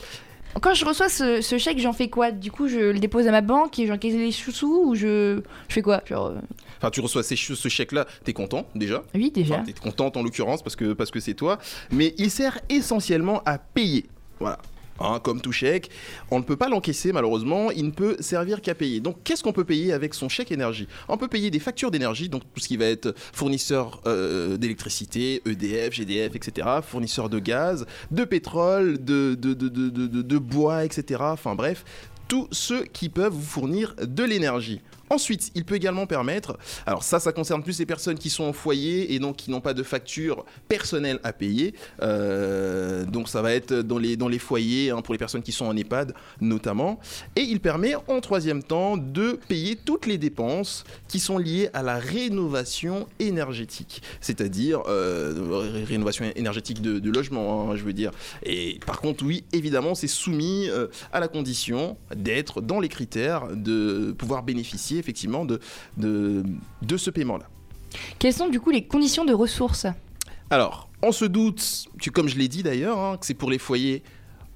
[0.61, 2.31] Quand je reçois ce, ce chèque, j'en fais quoi?
[2.33, 5.75] Du coup, je le dépose à ma banque et j'encaisse les sous ou je, je
[5.75, 6.03] fais quoi?
[6.07, 6.39] Genre, euh,
[6.79, 9.03] Enfin, tu reçois ces ce chèque-là, t'es content déjà?
[9.15, 9.57] Oui, déjà.
[9.57, 11.59] Enfin, t'es contente en l'occurrence parce que parce que c'est toi,
[11.91, 14.07] mais il sert essentiellement à payer.
[14.41, 14.59] Voilà.
[15.01, 15.91] Hein, comme tout chèque,
[16.31, 19.01] on ne peut pas l'encaisser malheureusement, il ne peut servir qu'à payer.
[19.01, 20.89] Donc qu'est-ce qu'on peut payer avec son chèque énergie?
[21.09, 25.43] On peut payer des factures d'énergie, donc tout ce qui va être fournisseur euh, d'électricité,
[25.47, 31.21] EDF, GDF, etc., fournisseur de gaz, de pétrole, de, de, bois, etc.
[31.23, 31.85] Enfin bref,
[32.29, 34.81] tous ceux qui peuvent vous fournir de l'énergie.
[35.11, 38.53] Ensuite, il peut également permettre, alors ça, ça concerne plus les personnes qui sont en
[38.53, 41.75] foyer et donc qui n'ont pas de facture personnelle à payer.
[42.03, 45.53] Euh, donc ça va être dans les, dans les foyers, hein, pour les personnes qui
[45.53, 46.99] sont en EHPAD notamment.
[47.37, 51.83] Et il permet en troisième temps de payer toutes les dépenses qui sont liées à
[51.83, 54.03] la rénovation énergétique.
[54.21, 55.35] C'est-à-dire euh,
[55.73, 58.11] ré- rénovation énergétique de, de logement, hein, je veux dire.
[58.43, 63.49] Et par contre, oui, évidemment, c'est soumis euh, à la condition d'être dans les critères
[63.55, 65.61] de pouvoir bénéficier effectivement de,
[65.97, 66.43] de,
[66.83, 67.47] de ce paiement-là.
[68.19, 69.87] Quelles sont du coup les conditions de ressources?
[70.51, 74.03] Alors, on se doute, comme je l'ai dit d'ailleurs, hein, que c'est pour les foyers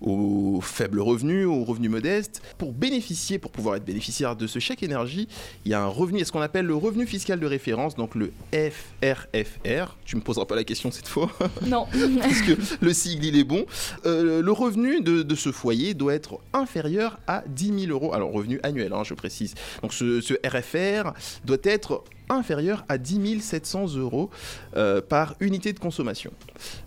[0.03, 2.43] aux faibles revenus, aux revenus modestes.
[2.59, 5.29] Pour bénéficier, pour pouvoir être bénéficiaire de ce chèque énergie,
[5.65, 8.33] il y a un revenu, ce qu'on appelle le revenu fiscal de référence, donc le
[8.53, 9.97] FRFR.
[10.05, 11.31] Tu me poseras pas la question cette fois,
[11.67, 11.87] Non.
[12.21, 13.65] parce que le sigle il est bon.
[14.07, 18.15] Euh, le revenu de, de ce foyer doit être inférieur à 10 000 euros.
[18.15, 19.55] Alors, revenu annuel, hein, je précise.
[19.83, 21.13] Donc, ce, ce RFR
[21.45, 22.05] doit être
[22.35, 24.31] inférieur à 10 700 euros
[24.77, 26.33] euh, par unité de consommation.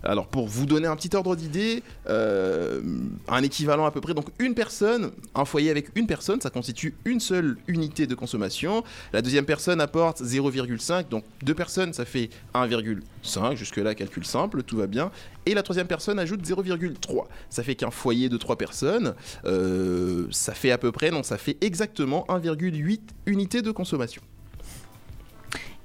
[0.02, 2.80] Alors pour vous donner un petit ordre d'idée, euh,
[3.28, 6.94] un équivalent à peu près, donc une personne, un foyer avec une personne, ça constitue
[7.04, 8.84] une seule unité de consommation.
[9.12, 14.76] La deuxième personne apporte 0,5, donc deux personnes, ça fait 1,5, jusque-là calcul simple, tout
[14.76, 15.10] va bien.
[15.46, 17.26] Et la troisième personne ajoute 0,3.
[17.50, 21.38] Ça fait qu'un foyer de trois personnes, euh, ça fait à peu près, non, ça
[21.38, 24.22] fait exactement 1,8 unités de consommation.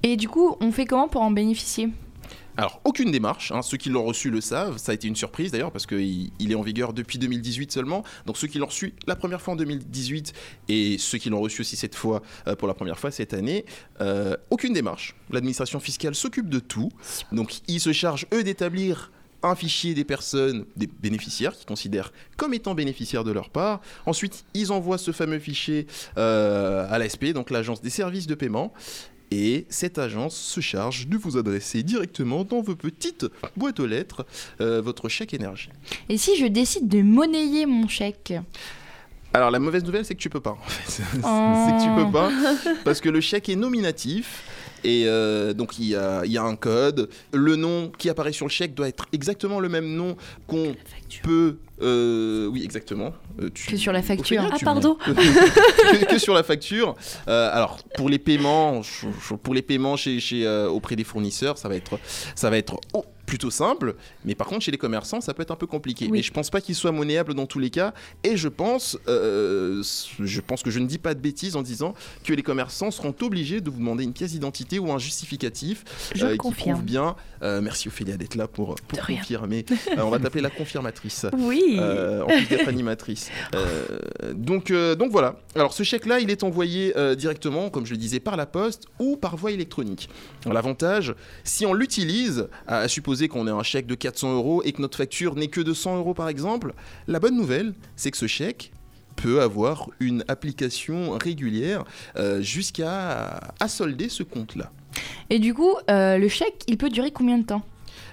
[0.02, 1.90] Et du coup, on fait comment pour en bénéficier?
[2.56, 5.52] Alors, aucune démarche, hein, ceux qui l'ont reçu le savent, ça a été une surprise
[5.52, 8.92] d'ailleurs parce qu'il il est en vigueur depuis 2018 seulement, donc ceux qui l'ont reçu
[9.06, 10.34] la première fois en 2018
[10.68, 13.64] et ceux qui l'ont reçu aussi cette fois euh, pour la première fois cette année,
[14.02, 15.14] euh, aucune démarche.
[15.30, 16.90] L'administration fiscale s'occupe de tout,
[17.32, 19.10] donc ils se chargent eux d'établir
[19.42, 23.80] un fichier des personnes, des bénéficiaires qu'ils considèrent comme étant bénéficiaires de leur part.
[24.06, 25.86] Ensuite, ils envoient ce fameux fichier
[26.16, 28.72] euh, à l'ASP, donc l'agence des services de paiement.
[29.34, 33.24] Et cette agence se charge de vous adresser directement dans vos petites
[33.56, 34.26] boîtes aux lettres
[34.60, 35.70] euh, votre chèque énergie.
[36.10, 38.34] Et si je décide de monnayer mon chèque
[39.32, 40.82] Alors la mauvaise nouvelle c'est que tu peux pas en fait.
[40.90, 41.66] c'est Oh.
[41.70, 42.30] que tu peux pas
[42.84, 44.44] parce que le chèque est nominatif.
[44.84, 47.08] Et euh, donc il y, a, il y a un code.
[47.32, 50.14] Le nom qui apparaît sur le chèque doit être exactement le même nom
[50.46, 50.74] qu'on
[51.22, 51.56] peut.
[51.82, 53.12] Euh, oui, exactement.
[53.40, 54.42] Euh, tu- Que sur la facture.
[54.52, 54.96] Ah, pardon.
[55.04, 56.94] que, que sur la facture.
[57.28, 61.04] Euh, alors pour les paiements, je- je- pour les paiements chez, chez, euh, auprès des
[61.04, 61.98] fournisseurs, ça va être,
[62.34, 63.94] ça va être oh, plutôt simple.
[64.26, 66.04] Mais par contre chez les commerçants, ça peut être un peu compliqué.
[66.04, 66.10] Oui.
[66.12, 67.94] Mais je pense pas qu'il soit monnayable dans tous les cas.
[68.24, 69.82] Et je pense, euh,
[70.20, 73.14] je pense que je ne dis pas de bêtises en disant que les commerçants seront
[73.22, 75.82] obligés de vous demander une pièce d'identité ou un justificatif
[76.14, 77.16] Je euh, qui prouve bien.
[77.42, 79.64] Euh, merci Ophélia d'être là pour, confirmer.
[79.70, 81.26] Euh, on va t'appeler la confirmatrice.
[81.42, 81.76] Oui.
[81.78, 83.30] Euh, en plus d'être animatrice.
[84.34, 85.36] Donc, donc voilà.
[85.54, 89.16] Alors ce chèque-là, il est envoyé directement, comme je le disais, par la poste ou
[89.16, 90.08] par voie électronique.
[90.46, 92.88] L'avantage, si on l'utilise, à, à
[93.22, 95.72] supposer qu'on ait un chèque de 400 euros et que notre facture n'est que de
[95.72, 96.74] 100 euros par exemple,
[97.06, 98.72] la bonne nouvelle, c'est que ce chèque
[99.16, 101.84] peut avoir une application régulière
[102.16, 104.72] euh, jusqu'à à solder ce compte-là.
[105.30, 107.62] Et du coup, euh, le chèque, il peut durer combien de temps?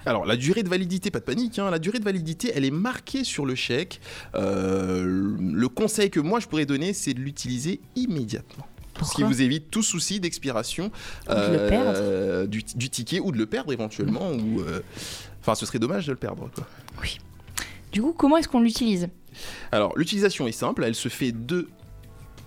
[0.05, 2.71] Alors, la durée de validité, pas de panique, hein, la durée de validité, elle est
[2.71, 3.99] marquée sur le chèque.
[4.35, 5.03] Euh,
[5.39, 8.65] le conseil que moi je pourrais donner, c'est de l'utiliser immédiatement.
[9.05, 10.91] Ce qui vous évite tout souci d'expiration
[11.29, 14.31] euh, du, du ticket ou de le perdre éventuellement.
[14.31, 14.81] ou euh,
[15.41, 16.49] Enfin, ce serait dommage de le perdre.
[16.53, 16.65] Quoi.
[17.91, 19.07] Du coup, comment est-ce qu'on l'utilise?
[19.71, 21.69] Alors, l'utilisation est simple, elle se fait de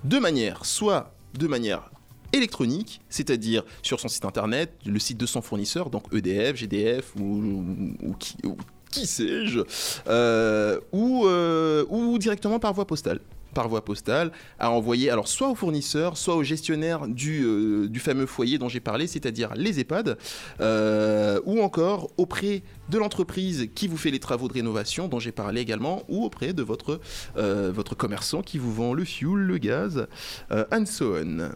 [0.04, 0.64] deux manières.
[0.64, 1.90] Soit de manière
[2.32, 7.22] électronique, c'est-à-dire sur son site internet, le site de son fournisseur, donc EDF, GDF ou,
[7.22, 8.56] ou- ou qui, ou
[8.90, 9.60] qui sais-je,
[10.08, 13.20] euh, ou, euh, ou directement par voie postale
[13.52, 18.00] par voie postale à envoyer alors soit au fournisseur soit au gestionnaire du, euh, du
[18.00, 20.18] fameux foyer dont j'ai parlé c'est-à-dire les EHPAD
[20.60, 25.32] euh, ou encore auprès de l'entreprise qui vous fait les travaux de rénovation dont j'ai
[25.32, 27.00] parlé également ou auprès de votre,
[27.36, 30.06] euh, commerçant qui vous vend le fuel, le gaz
[30.50, 31.50] and so on.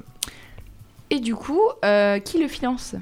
[1.11, 1.61] Et du coup,
[2.25, 2.95] qui le finance?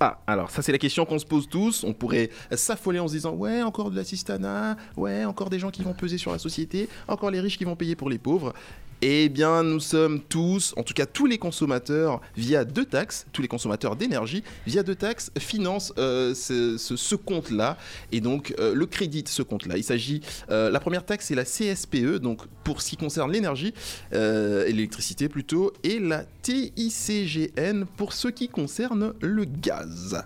[0.00, 1.82] Ah, alors ça c'est la question qu'on se pose tous.
[1.84, 5.82] On pourrait s'affoler en se disant ouais encore de l'assistanat, ouais encore des gens qui
[5.82, 8.54] vont peser sur la société, encore les riches qui vont payer pour les pauvres.
[9.00, 13.42] Eh bien, nous sommes tous, en tout cas tous les consommateurs, via deux taxes, tous
[13.42, 17.76] les consommateurs d'énergie, via deux taxes, financent euh, ce, compte-là
[18.10, 19.76] et donc euh, le crédit de ce compte-là.
[19.76, 23.72] Il s'agit, euh, la première taxe, c'est la CSPE, donc pour ce qui concerne l'énergie,
[24.12, 30.24] et l'électricité plutôt, et la TICGN pour ce qui concerne le gaz.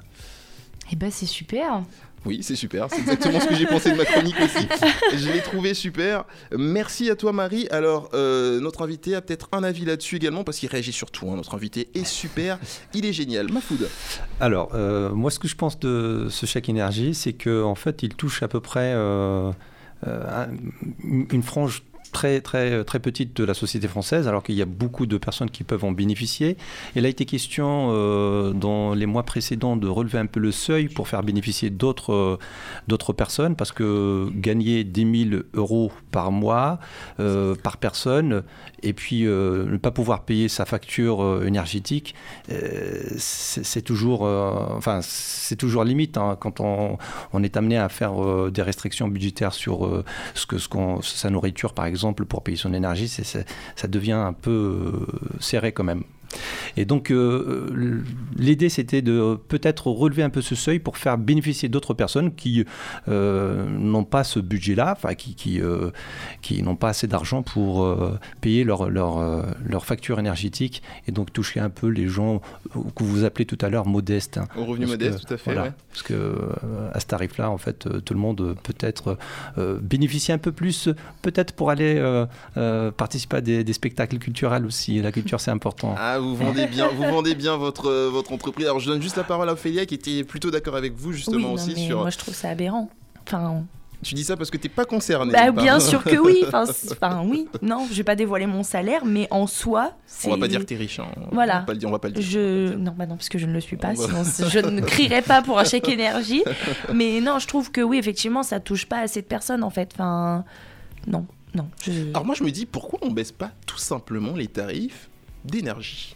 [0.93, 1.83] Eh ben c'est super.
[2.25, 2.87] Oui, c'est super.
[2.89, 4.65] C'est exactement ce que j'ai pensé de ma chronique aussi.
[5.17, 6.25] Je l'ai trouvé super.
[6.57, 7.67] Merci à toi, Marie.
[7.73, 11.29] Alors, euh, notre invité a peut-être un avis là-dessus également parce qu'il réagit sur tout.
[11.31, 11.35] hein.
[11.35, 12.61] Notre invité est super.
[12.95, 13.51] Il est génial.
[13.51, 13.89] Mafoud.
[14.39, 18.05] Alors, euh, moi, ce que je pense de ce chèque énergie, c'est qu'en en fait,
[18.05, 19.51] il touche à peu près euh,
[20.07, 20.49] euh, un-
[21.03, 25.07] une frange très, très, très petite de la société française, alors qu'il y a beaucoup
[25.07, 26.57] de personnes qui peuvent en bénéficier.
[26.95, 30.89] Il a été question euh, dans les mois précédents de relever un peu le seuil
[30.89, 36.79] pour faire bénéficier d'autres euh, personnes, parce que gagner 10 000 euros par mois,
[37.21, 38.43] euh, par personne,
[38.83, 42.15] et puis euh, ne pas pouvoir payer sa facture euh, énergétique,
[42.51, 45.01] euh, c'est toujours, euh, enfin,
[45.59, 46.99] toujours limite hein, quand on,
[47.33, 51.01] on est amené à faire euh, des restrictions budgétaires sur euh, ce que, ce qu'on-
[51.03, 55.07] sa nourriture, par exemple, pour payer son énergie, ça devient un peu euh,
[55.41, 56.05] serré quand même.
[56.77, 58.03] Et donc, euh, euh,
[58.37, 62.65] l'idée, c'était de peut-être relever un peu ce seuil pour faire bénéficier d'autres personnes qui
[63.09, 65.91] euh, n'ont pas ce budget-là, enfin, qui, qui, euh,
[66.41, 67.87] qui n'ont pas assez d'argent pour
[68.41, 72.41] payer leur, leur, leur facture énergétique et donc toucher un peu les gens
[72.97, 74.39] que vous appelez tout à l'heure modestes.
[74.39, 74.49] hein.
[74.57, 75.53] Au revenu Parce modeste, que- tout à fait.
[75.53, 75.73] voilà, ouais.
[75.91, 76.35] Parce que
[76.95, 79.19] à ce tarif-là, en fait, tout le monde peut-être
[79.83, 80.89] bénéficier un peu plus,
[81.21, 82.01] peut-être pour aller
[82.97, 85.01] participer à des, des spectacles culturels aussi.
[85.03, 85.95] La culture, c'est important.
[85.99, 88.67] Ah, vous vendez bien, vous vendez bien votre, euh, votre entreprise.
[88.67, 91.17] Alors, je donne juste la parole à Ophélia qui était plutôt d'accord avec vous, Oui,
[91.17, 91.99] justement, non, aussi mais sur.
[92.01, 92.89] moi je trouve ça aberrant.
[93.27, 93.65] Enfin,
[94.03, 95.33] Tu dis ça parce que t'es pas concerné.
[95.33, 96.43] bah, bien sûr que oui.
[96.47, 97.47] Enfin, enfin, oui.
[97.63, 100.27] Non, je vais pas dévoiler mon salaire, mais en soi, c'est.
[100.29, 100.99] On va pas dire que t'es riche.
[100.99, 101.07] hein.
[101.31, 101.59] Voilà.
[101.59, 101.89] On va pas le dire.
[101.89, 102.23] On va pas le dire.
[102.23, 105.23] Je non bah non parce que je ne le suis pas sinon je ne crierais
[105.23, 106.43] pas pour un chèque énergie
[106.93, 109.91] mais non je trouve que oui effectivement ça touche pas assez de personnes en fait
[109.95, 110.45] enfin
[111.07, 111.93] non non je...
[112.15, 115.11] Alors, moi, je me dis pourquoi on baisse pas tout simplement les tarifs
[115.45, 116.15] d'énergie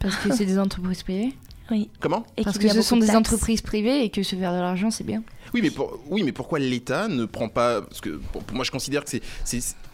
[0.00, 1.34] Parce que c'est des entreprises privées?
[1.70, 2.24] oui Comment?
[2.36, 5.04] Et Parce que ce sont des entreprises privées et que se faire de l'argent, c'est
[5.04, 5.22] bien.
[5.52, 8.64] Oui, mais, pour- oui, mais pourquoi l'État ne prend pas Parce que pour, pour moi,
[8.64, 9.22] je considère que c'est,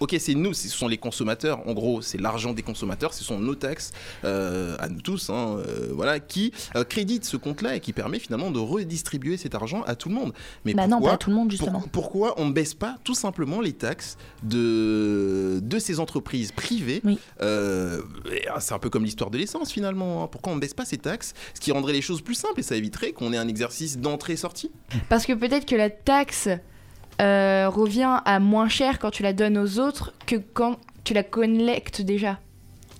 [0.01, 1.67] ok, c'est nous, ce sont les consommateurs.
[1.67, 3.93] En gros, c'est l'argent des consommateurs, ce sont nos taxes
[4.25, 8.19] euh, à nous tous, hein, euh, voilà, qui euh, créditent ce compte-là et qui permet
[8.19, 10.33] finalement de redistribuer cet argent à tout le monde.
[10.65, 12.75] Mais bah non pourquoi, pas à tout le monde pour- justement pourquoi on ne baisse
[12.75, 17.19] pas tout simplement les taxes de, de ces entreprises privées Oui.
[17.43, 18.03] Euh,
[18.53, 20.25] ah, C'est un peu comme l'histoire de l'essence finalement.
[20.25, 20.29] hein.
[20.31, 22.63] Pourquoi on ne baisse pas ces taxes Ce qui rendrait les choses plus simples et
[22.63, 24.71] ça éviterait qu'on ait un exercice d'entrée-sortie?
[25.09, 26.49] Parce que peut-être que la taxe
[27.21, 31.23] euh, revient à moins cher quand tu la donnes aux autres que quand tu la
[31.23, 32.39] collectes déjà.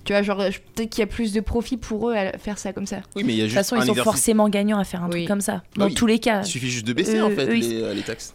[0.03, 2.73] Tu vois, genre, peut-être qu'il y a plus de profit pour eux à faire ça
[2.73, 3.01] comme ça.
[3.15, 4.83] Oui, mais il y a de toute juste façon ils sont exercice forcément gagnants à
[4.83, 5.11] faire un Oui.
[5.11, 5.93] truc comme ça Bah dans oui.
[5.93, 7.93] tous les cas Il suffit juste de baisser Euh, en fait eux, ils- les, euh,
[7.93, 8.33] les taxes.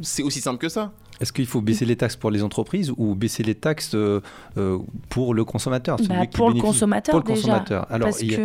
[0.00, 0.92] C'est aussi simple que ça.
[1.20, 4.20] Est-ce qu'il faut baisser les taxes pour les entreprises ou baisser les taxes euh,
[4.56, 4.78] euh,
[5.08, 5.96] pour le consommateur?
[6.08, 7.86] Bah, pour le consommateur Pour le déjà consommateur.
[7.90, 8.42] Alors, il y a- que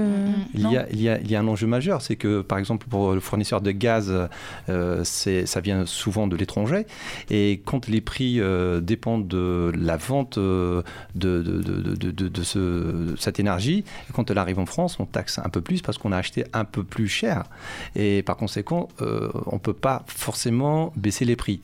[0.56, 2.58] Il y, a, il, y a, il y a un enjeu majeur, c'est que par
[2.58, 4.12] exemple pour le fournisseur de gaz,
[4.70, 6.86] euh, ça vient souvent de l'étranger,
[7.30, 10.84] et quand les prix euh, dépendent de la vente de,
[11.16, 11.62] de, de,
[11.96, 12.60] de, de- de ce-
[13.12, 13.84] de cette énergie,
[14.14, 16.66] quand elle arrive en France, on taxe un peu plus parce qu'on a acheté un
[16.66, 17.44] peu plus cher,
[17.96, 21.62] et par conséquent, on ne peut pas forcément baisser les prix.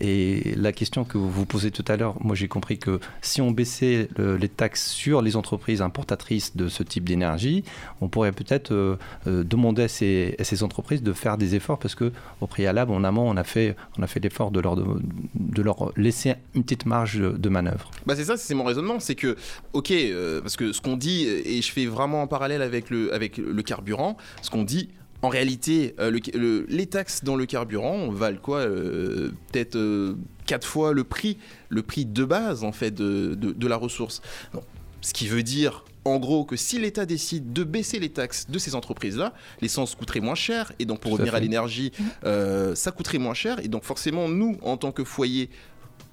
[0.00, 3.40] Et la question que vous vous posez tout à l'heure, moi j'ai compris que si
[3.40, 7.64] on baissait le- les taxes sur les entreprises importatrices de ce type d'énergie,
[8.00, 12.12] on pourrait peut-être euh, euh, demander à ces, entreprises de faire des efforts parce que
[12.40, 16.62] au préalable, en amont, on a fait, fait l'effort de leur, de, leur laisser une
[16.62, 17.90] petite marge de, de manœuvre.
[18.06, 19.36] Bah c'est ça, c'est mon raisonnement, c'est que
[19.72, 23.12] ok, euh, parce que ce qu'on dit et je fais vraiment en parallèle avec le
[23.14, 24.90] avec le carburant, ce qu'on dit.
[25.26, 30.14] En réalité, euh, le- le- les taxes dans le carburant valent quoi euh, Peut-être euh,
[30.46, 31.36] quatre fois le prix,
[31.68, 34.22] le prix de base en fait de, de- de la ressource.
[34.54, 34.62] Donc,
[35.00, 38.58] ce qui veut dire en gros que si l'État décide de baisser les taxes de
[38.60, 41.90] ces entreprises-là, l'essence coûterait moins cher et donc pour Tout revenir à l'énergie,
[42.24, 45.50] euh, ça coûterait moins cher et donc forcément nous en tant que foyer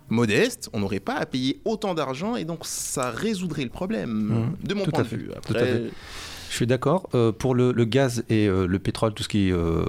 [0.10, 4.68] modeste, on n'aurait pas à payer autant d'argent et donc ça résoudrait le problème Mhm.
[4.68, 5.16] de mon Tout point à de fait.
[5.16, 5.30] vue.
[5.48, 5.84] Tout à fait.
[6.54, 7.10] Je suis d'accord.
[7.16, 9.84] Euh, pour le, le gaz et euh, le pétrole, tout ce qui, euh,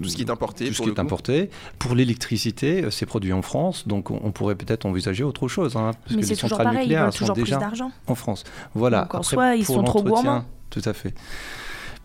[0.00, 1.00] tout ce qui est importé, tout ce pour qui est coup.
[1.00, 1.50] importé.
[1.80, 5.74] Pour l'électricité, c'est produit en France, donc on, pourrait peut-être envisager autre chose.
[5.74, 8.14] hein, parce mais que les toujours centrales pareil nucléaires sont toujours plus déjà d'argent en
[8.14, 8.44] France.
[8.72, 9.00] Voilà.
[9.00, 10.44] Donc, en Après, soi, ils pour sont trop l'entretien- gourmands.
[10.70, 11.12] Tout à fait.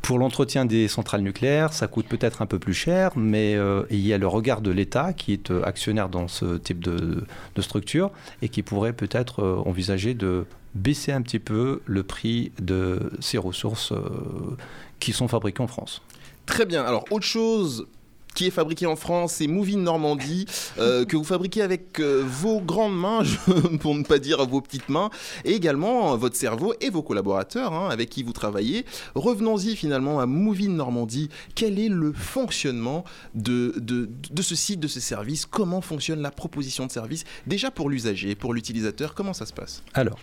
[0.02, 4.00] Pour l'entretien des centrales nucléaires, ça coûte peut-être un peu plus cher, mais euh, il
[4.00, 7.24] y a le regard de l'État qui est actionnaire dans ce type de,
[7.56, 8.10] de structure
[8.42, 10.46] et qui pourrait peut-être euh, envisager de
[10.76, 14.58] baisser un petit peu le prix de ces ressources euh,
[15.00, 16.02] qui sont fabriquées en France.
[16.46, 16.84] Très bien.
[16.84, 17.88] Alors, autre chose
[18.36, 20.46] qui est fabriqué en France, c'est Moving Normandie,
[20.78, 23.24] euh, que vous fabriquez avec euh, vos grandes mains,
[23.80, 25.10] pour ne pas dire vos petites mains,
[25.46, 28.86] et également euh, votre cerveau et vos collaborateurs hein, avec qui vous travaillez.
[29.16, 31.30] Revenons-y finalement à Moving Normandie.
[31.56, 35.46] Quel est le fonctionnement de, de, ce site, de ce service?
[35.46, 37.24] Comment fonctionne la proposition de service?
[37.48, 39.82] Déjà pour l'usager, pour l'utilisateur, comment ça se passe?
[39.94, 40.20] Alors,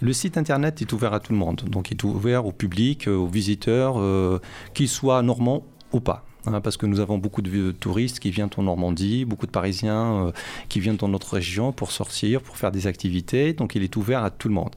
[0.00, 3.08] le site internet est ouvert à tout le monde, donc il est ouvert au public,
[3.08, 4.00] aux visiteurs,
[4.72, 6.24] qu'ils soient normands ou pas.
[6.46, 10.26] Hein, parce que nous avons beaucoup de touristes qui viennent en Normandie, beaucoup de Parisiens
[10.26, 10.32] euh,
[10.68, 13.52] qui viennent dans notre région pour sortir, pour faire des activités.
[13.52, 14.74] Donc il est ouvert à tout le monde.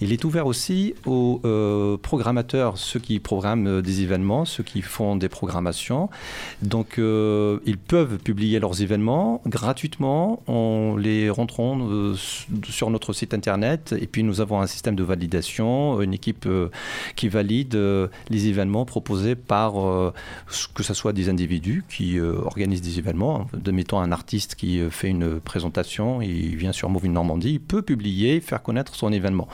[0.00, 4.82] Il est ouvert aussi aux euh, programmateurs, ceux qui programment euh, des événements, ceux qui
[4.82, 6.08] font des programmations.
[6.62, 11.78] Donc euh, ils peuvent publier leurs événements gratuitement en les rentrant
[12.64, 13.94] sur notre site internet.
[13.98, 16.48] Et puis nous avons un système de validation, une équipe
[17.16, 17.78] qui valide
[18.30, 19.74] les événements proposés par
[20.74, 23.46] que ce soit des individus qui euh, organisent des événements.
[23.52, 27.60] De mettons un artiste qui euh, fait une présentation, il vient sur Movie Normandie, il
[27.60, 29.48] peut publier, faire connaître son événement.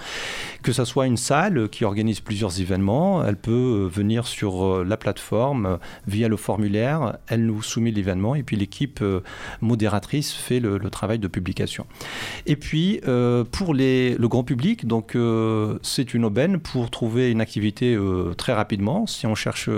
[0.62, 4.96] Que ce soit une salle qui organise plusieurs événements, elle peut euh, venir sur la
[4.96, 9.02] plateforme via le formulaire, elle nous soumet l'événement et puis l'équipe
[9.60, 11.86] modératrice fait le, travail de publication.
[12.46, 13.00] Et puis
[13.52, 15.16] pour les, le grand public, donc
[15.82, 17.98] c'est une aubaine pour trouver une activité
[18.36, 19.06] très rapidement.
[19.06, 19.68] Si on cherche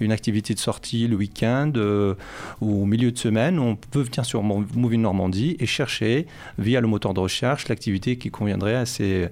[0.00, 2.14] une activité de sortie le week-end euh,
[2.60, 6.26] ou au milieu de semaine, on peut venir sur Mo- Movie Normandie et chercher
[6.58, 9.30] via le moteur de recherche l'activité qui conviendrait à ces,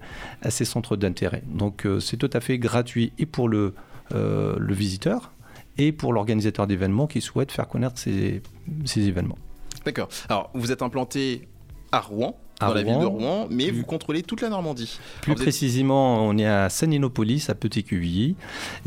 [0.51, 1.43] centres d'intérêt.
[1.47, 3.75] Donc euh, c'est tout à fait gratuit et pour le,
[4.15, 5.33] euh, le visiteur
[5.79, 8.43] et pour l'organisateur d'événements qui souhaite faire connaître ces,
[8.85, 9.39] ces événements.
[9.85, 10.09] D'accord.
[10.29, 11.49] Alors, vous êtes implanté
[11.93, 13.47] à Rouen, À dans la ville de Rouen.
[13.51, 14.99] Mais vous contrôlez toute la Normandie.
[15.21, 18.35] Plus êtes- précisément, on est à Saninopolis, à Petit Cuvilly,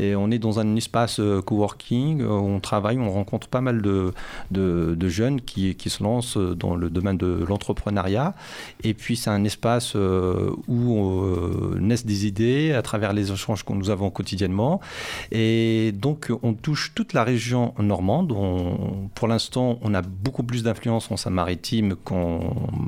[0.00, 2.20] et on est dans un espace euh, coworking.
[2.22, 4.12] euh, où On travaille, on rencontre pas mal de,
[4.50, 8.34] de, de jeunes qui, qui se lancent dans le domaine de l'entrepreneuriat.
[8.82, 13.64] Et puis, c'est un espace euh, où euh, naissent des idées à travers les échanges
[13.64, 14.80] que nous avons quotidiennement.
[15.32, 18.32] Et donc, on touche toute la région normande.
[18.32, 22.40] On- pour l'instant, on a beaucoup plus d'influence en Seine-Maritime qu'en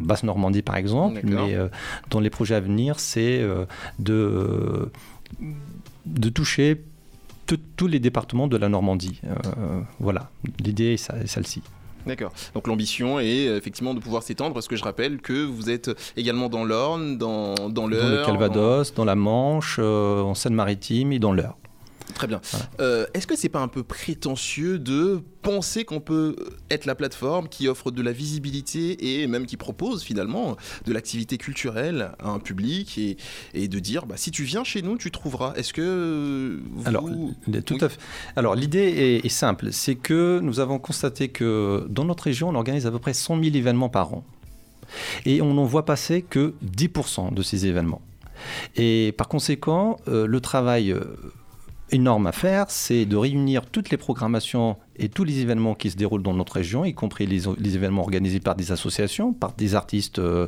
[0.03, 1.21] Basse-Normandie, par exemple.
[1.25, 1.69] Mais euh,
[2.11, 3.65] dans les projets à venir, c'est euh,
[3.99, 4.91] de,
[6.07, 6.83] de toucher
[7.77, 9.21] tous les départements de la Normandie.
[9.25, 10.31] Euh, voilà,
[10.65, 11.63] l'idée est celle-ci.
[12.07, 12.33] D'accord.
[12.55, 16.49] Donc l'ambition est effectivement de pouvoir s'étendre parce que je rappelle que vous êtes également
[16.49, 18.21] dans l'Orne, dans, dans Dans l'Eure.
[18.21, 21.57] le Calvados, dans la Manche, euh, en Seine-Maritime et dans l'Eure.
[22.15, 22.41] Très bien.
[22.81, 26.37] Euh, Est-ce que c'est pas un peu prétentieux de penser qu'on peut
[26.71, 31.37] être la plateforme qui offre de la visibilité et même qui propose finalement de l'activité
[31.37, 33.17] culturelle à un public et,
[33.55, 35.55] et de dire bah, si tu viens chez nous, tu trouveras.
[35.55, 36.89] Est-ce que vous...
[36.89, 37.09] Alors,
[37.67, 37.99] tout à fait.
[38.37, 38.79] Alors, l'idée
[39.23, 39.73] est, est simple.
[39.73, 43.43] C'est que nous avons constaté que dans notre région, on organise à peu près 100
[43.43, 44.25] 000 événements par an.
[45.25, 48.03] Et on n'en voit passer que 10% de ces événements.
[48.77, 51.05] Et par conséquent, euh, le travail euh,
[51.93, 55.97] énorme à faire, c'est de réunir toutes les programmations et tous les événements qui se
[55.97, 60.19] déroulent dans notre région, y compris les, événements organisés par des associations, par des artistes
[60.19, 60.47] euh,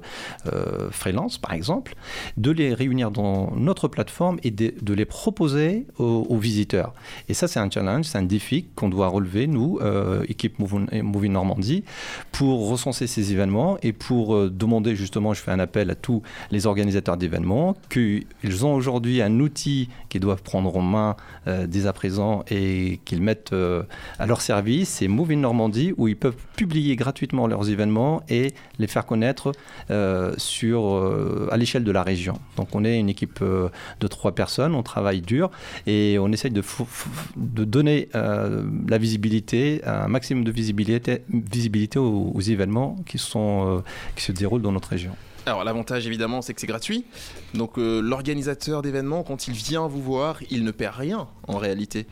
[0.53, 1.95] euh, freelance par exemple,
[2.37, 6.93] de les réunir dans notre plateforme et de, les proposer aux, visiteurs.
[7.29, 11.29] Et ça, c'est un challenge, c'est un défi qu'on doit relever, nous, euh, équipe Movie
[11.29, 11.85] Normandie,
[12.33, 16.67] pour recenser ces événements et pour demander justement, je fais un appel à tous les
[16.67, 18.25] organisateurs d'événements, qu'ils
[18.65, 21.17] ont aujourd'hui un outil qu'ils doivent prendre en main
[21.47, 23.55] dès à présent et qu'ils mettent
[24.19, 28.87] à leur service, c'est Movie Normandie, où ils peuvent publier gratuitement leurs événements et les
[28.87, 29.53] faire connaître
[29.91, 32.39] euh, sur, euh, à l'échelle de la région.
[32.57, 33.69] Donc on est une équipe euh,
[34.01, 35.51] de trois personnes, on travaille dur
[35.87, 36.63] et on essaye de,
[37.37, 44.89] donner la visibilité, un maximum de visibilité, visibilité aux, événements qui, se déroulent dans notre
[44.89, 45.17] région.
[45.47, 47.05] Alors l'avantage évidemment c'est que c'est gratuit.
[47.55, 52.07] Donc l'organisateur d'événements quand il vient vous voir, il ne perd rien en réalité.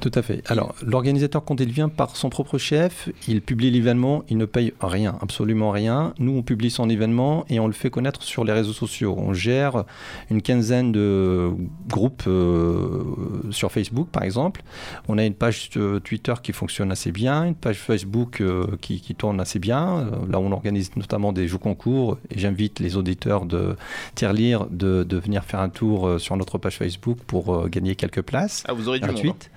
[0.00, 0.42] Tout à fait.
[0.50, 4.74] Alors, l'organisateur, quand il vient par son propre chef, il publie l'événement, il ne paye
[4.80, 6.12] rien, absolument rien.
[6.18, 9.14] Nous, on publie son événement et on le fait connaître sur les réseaux sociaux.
[9.18, 9.84] On gère
[10.30, 11.50] une quinzaine de
[11.88, 13.04] groupes euh,
[13.50, 14.62] sur Facebook, par exemple.
[15.08, 19.00] On a une page euh, Twitter qui fonctionne assez bien, une page Facebook euh, qui,
[19.00, 20.10] qui tourne assez bien.
[20.28, 23.76] Là, on organise notamment des jeux concours et j'invite les auditeurs de
[24.14, 28.22] Tirelire de, de venir faire un tour sur notre page Facebook pour euh, gagner quelques
[28.22, 28.62] places.
[28.68, 29.50] Ah vous aurez du gratuites.
[29.54, 29.55] hein.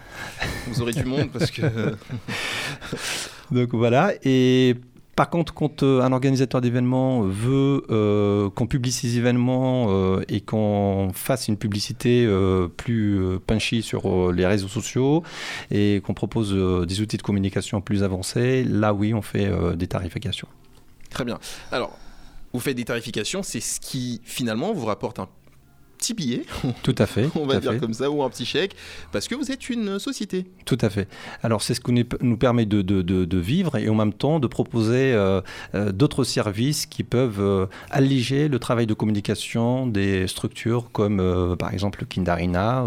[0.67, 1.61] Vous aurez du monde parce que
[3.51, 4.75] Donc voilà, et
[5.19, 10.39] Par contre, quand euh, un organisateur d'événements veut euh, qu'on publie ces événements euh, et
[10.39, 15.23] qu'on fasse une publicité euh, plus punchy sur les réseaux sociaux
[15.71, 16.53] et qu'on propose
[16.87, 20.47] des outils de communication plus avancés, là oui, on fait des tarifications.
[21.09, 21.37] Très bien.
[21.73, 21.97] Alors,
[22.53, 25.27] vous faites des tarifications, c'est ce qui finalement vous rapporte un
[25.99, 26.43] petit billet,
[26.83, 27.29] Tout à fait.
[27.35, 27.79] on va dire fait.
[27.79, 28.75] comme ça, ou un petit chèque,
[29.11, 30.45] parce que vous êtes une société.
[30.65, 31.07] Tout à fait.
[31.43, 34.39] Alors c'est ce qui nous- permet de, de- de- de vivre et en même temps
[34.39, 35.41] de proposer euh,
[35.75, 41.55] euh, d'autres services qui peuvent euh, alléger le travail de communication des structures comme euh,
[41.57, 42.85] par exemple Kindarina,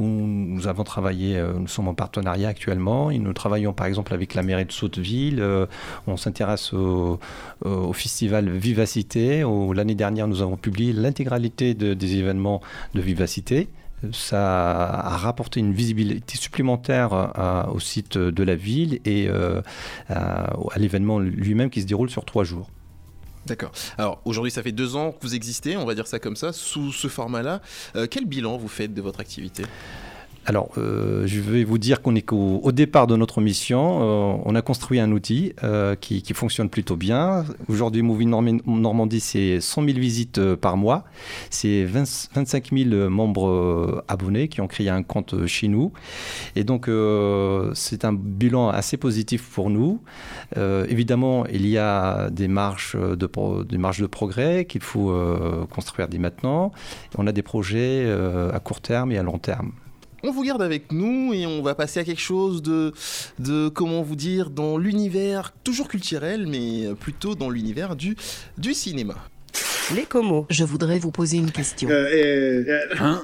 [0.00, 4.34] où nous avons travaillé, nous sommes en partenariat actuellement et nous travaillons par exemple avec
[4.34, 5.66] la mairie de Sotteville, euh,
[6.08, 7.18] on s'intéresse au,
[7.64, 13.68] au- festival Vivacité, où l'année dernière nous avons publié l'intégralité de- des événements de Vivacité.
[14.12, 19.62] Ça a rapporté une visibilité supplémentaire euh, au site de la ville et euh,
[20.08, 22.68] à, à l'événement lui-même qui se déroule sur trois jours.
[23.46, 23.72] D'accord.
[23.98, 26.52] Alors, aujourd'hui, ça fait deux ans que vous existez, on va dire ça comme ça,
[26.52, 27.60] sous ce format-là.
[27.96, 29.64] Euh, quel bilan vous faites de votre activité?
[30.44, 34.00] Alors, euh, je vais vous dire qu'on est qu'au au départ de notre mission.
[34.02, 37.44] Euh, on a construit un outil euh, qui, qui fonctionne plutôt bien.
[37.68, 41.04] Aujourd'hui, Movie Normandie, c'est 100 000 visites euh, par mois.
[41.50, 45.92] C'est 20 25 000 membres euh, abonnés qui ont créé un compte euh, chez nous.
[46.56, 46.90] Et donc,
[47.74, 50.00] c'est un bilan assez positif pour nous.
[50.56, 55.14] Évidemment, il y a des marges de, pro- des marges de progrès qu'il faut
[55.70, 56.72] construire dès maintenant.
[57.16, 58.10] On a des projets
[58.52, 59.72] à court terme et à long terme.
[60.24, 62.92] On vous garde avec nous et on va passer à quelque chose de,
[63.40, 68.16] de comment vous dire, dans l'univers toujours culturel, mais plutôt dans l'univers du,
[68.56, 69.16] du cinéma.
[69.96, 70.46] Les comos.
[70.48, 71.88] Je voudrais vous poser une question.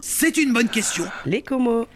[0.02, 1.04] C'est une bonne question.
[1.24, 1.86] Les comos.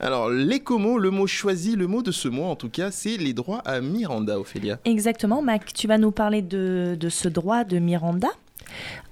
[0.00, 3.18] Alors, les comos, le mot choisi, le mot de ce mois en tout cas, c'est
[3.18, 4.80] les droits à Miranda, Ophélia.
[4.86, 8.28] Exactement, Mac, tu vas nous parler de, de ce droit de Miranda.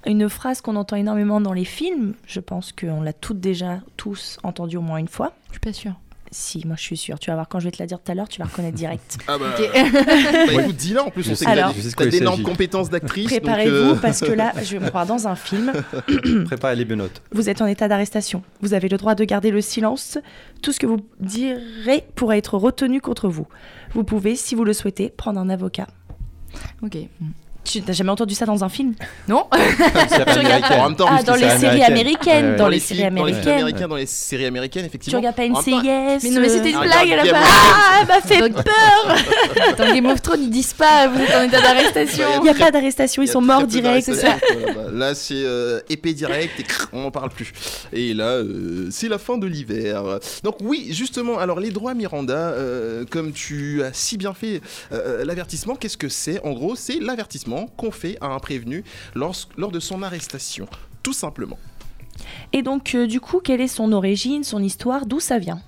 [0.05, 4.37] Une phrase qu'on entend énormément dans les films, je pense qu'on l'a toutes déjà tous
[4.43, 5.33] entendu au moins une fois.
[5.47, 5.93] Je suis pas sûre.
[6.33, 7.19] Si, moi je suis sûre.
[7.19, 8.77] Tu vas voir, quand je vais te la dire tout à l'heure, tu vas reconnaître
[8.77, 9.17] direct.
[9.27, 9.69] Ah bah, Ok.
[9.73, 13.27] bah écoute, dis-la en plus, on sait que t'as d'énormes compétences d'actrice.
[13.27, 15.73] Préparez-vous euh, parce que là, je vais me croire dans un film.
[16.45, 17.21] Préparez les benoîtes.
[17.33, 18.43] Vous êtes en état d'arrestation.
[18.61, 20.19] Vous avez le droit de garder le silence.
[20.61, 23.47] Tout ce que vous direz pourra être retenu contre vous.
[23.93, 25.87] Vous pouvez, si vous le souhaitez, prendre un avocat.
[26.81, 26.97] Ok.
[27.63, 28.95] Tu n'as jamais entendu ça dans un film
[29.27, 33.47] Non Tu regardes En même temps, Ah, dans les séries américaines, dans les séries américaines.
[33.59, 35.19] américains, dans les séries américaines, Tu effectivement.
[35.19, 37.41] regardes pas NCIS Mais non, mais c'était une Ah, blague à regarde la Game fin.
[37.41, 41.21] of Ah, elle m'a fait Donc- peur Dans Game of Thrones, ils disent pas, vous
[41.21, 42.25] êtes en état d'arrestation.
[42.37, 44.37] Il n'y a pas d'arrestation, Il ils sont morts direct, c'est ça.
[44.75, 47.51] bah, Là, c'est euh, épée direct et crrr, on n'en parle plus.
[47.93, 50.03] Et là, euh, c'est la fin de l'hiver.
[50.43, 55.23] Donc oui, justement, alors les droits Miranda, euh, comme tu as si bien fait euh,
[55.25, 56.41] l'avertissement, qu'est-ce que c'est?
[56.43, 58.83] En gros, c'est l'avertissement qu'on fait à un prévenu
[59.15, 60.67] lors, lors de son arrestation.
[61.03, 61.59] Tout simplement.
[62.53, 65.61] Et donc, euh, du coup, quelle est son origine, son histoire, d'où ça vient?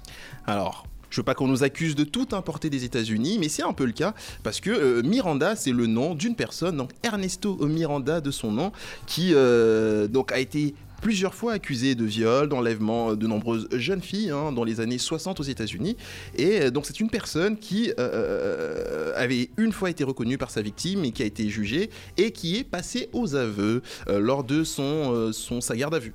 [0.46, 3.74] Alors, je veux pas qu'on nous accuse de tout importer des États-Unis, mais c'est un
[3.74, 8.20] peu le cas parce que euh, Miranda, c'est le nom d'une personne, donc Ernesto Miranda
[8.20, 8.72] de son nom,
[9.06, 10.74] qui euh, donc a été
[11.04, 15.38] plusieurs fois accusé de viol, d'enlèvement de nombreuses jeunes filles hein, dans les années 60
[15.42, 15.98] aux États-Unis.
[16.38, 20.62] Et euh, donc c'est une personne qui euh, avait une fois été reconnue par sa
[20.62, 24.64] victime et qui a été jugée et qui est passée aux aveux euh, lors de
[24.64, 26.14] son, euh, sa garde à vue.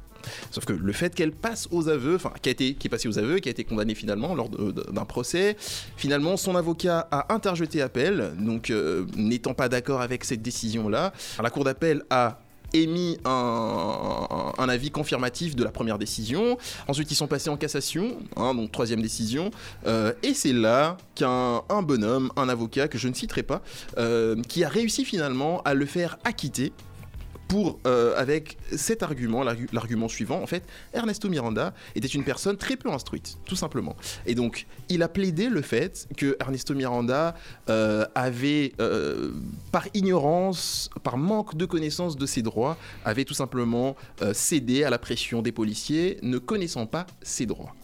[0.51, 3.39] Sauf que le fait qu'elle passe aux aveux, enfin, qui, qui est passée aux aveux,
[3.39, 5.57] qui a été condamnée finalement lors d'un procès,
[5.97, 11.13] finalement, son avocat a interjeté appel, donc euh, n'étant pas d'accord avec cette décision-là,
[11.43, 12.41] la cour d'appel a
[12.73, 16.59] émis un, avis confirmatif de la première décision.
[16.89, 19.51] Ensuite, ils sont passés en cassation, hein, donc troisième décision.
[19.87, 23.63] Euh, et c'est là qu'un un bonhomme, un avocat que je ne citerai pas,
[23.97, 26.73] euh, qui a réussi finalement à le faire acquitter
[27.49, 32.57] pour, euh, avec cet argument, l'argu- l'argument suivant, en fait, Ernesto Miranda était une personne
[32.57, 33.97] très peu instruite, tout simplement.
[34.27, 37.35] Et donc, il a plaidé le fait que Ernesto Miranda
[37.71, 39.33] euh, avait, euh,
[39.73, 43.97] par ignorance, par manque de connaissance de ses droits, avait tout simplement
[44.33, 47.75] cédé à la pression des policiers, ne connaissant pas ses droits.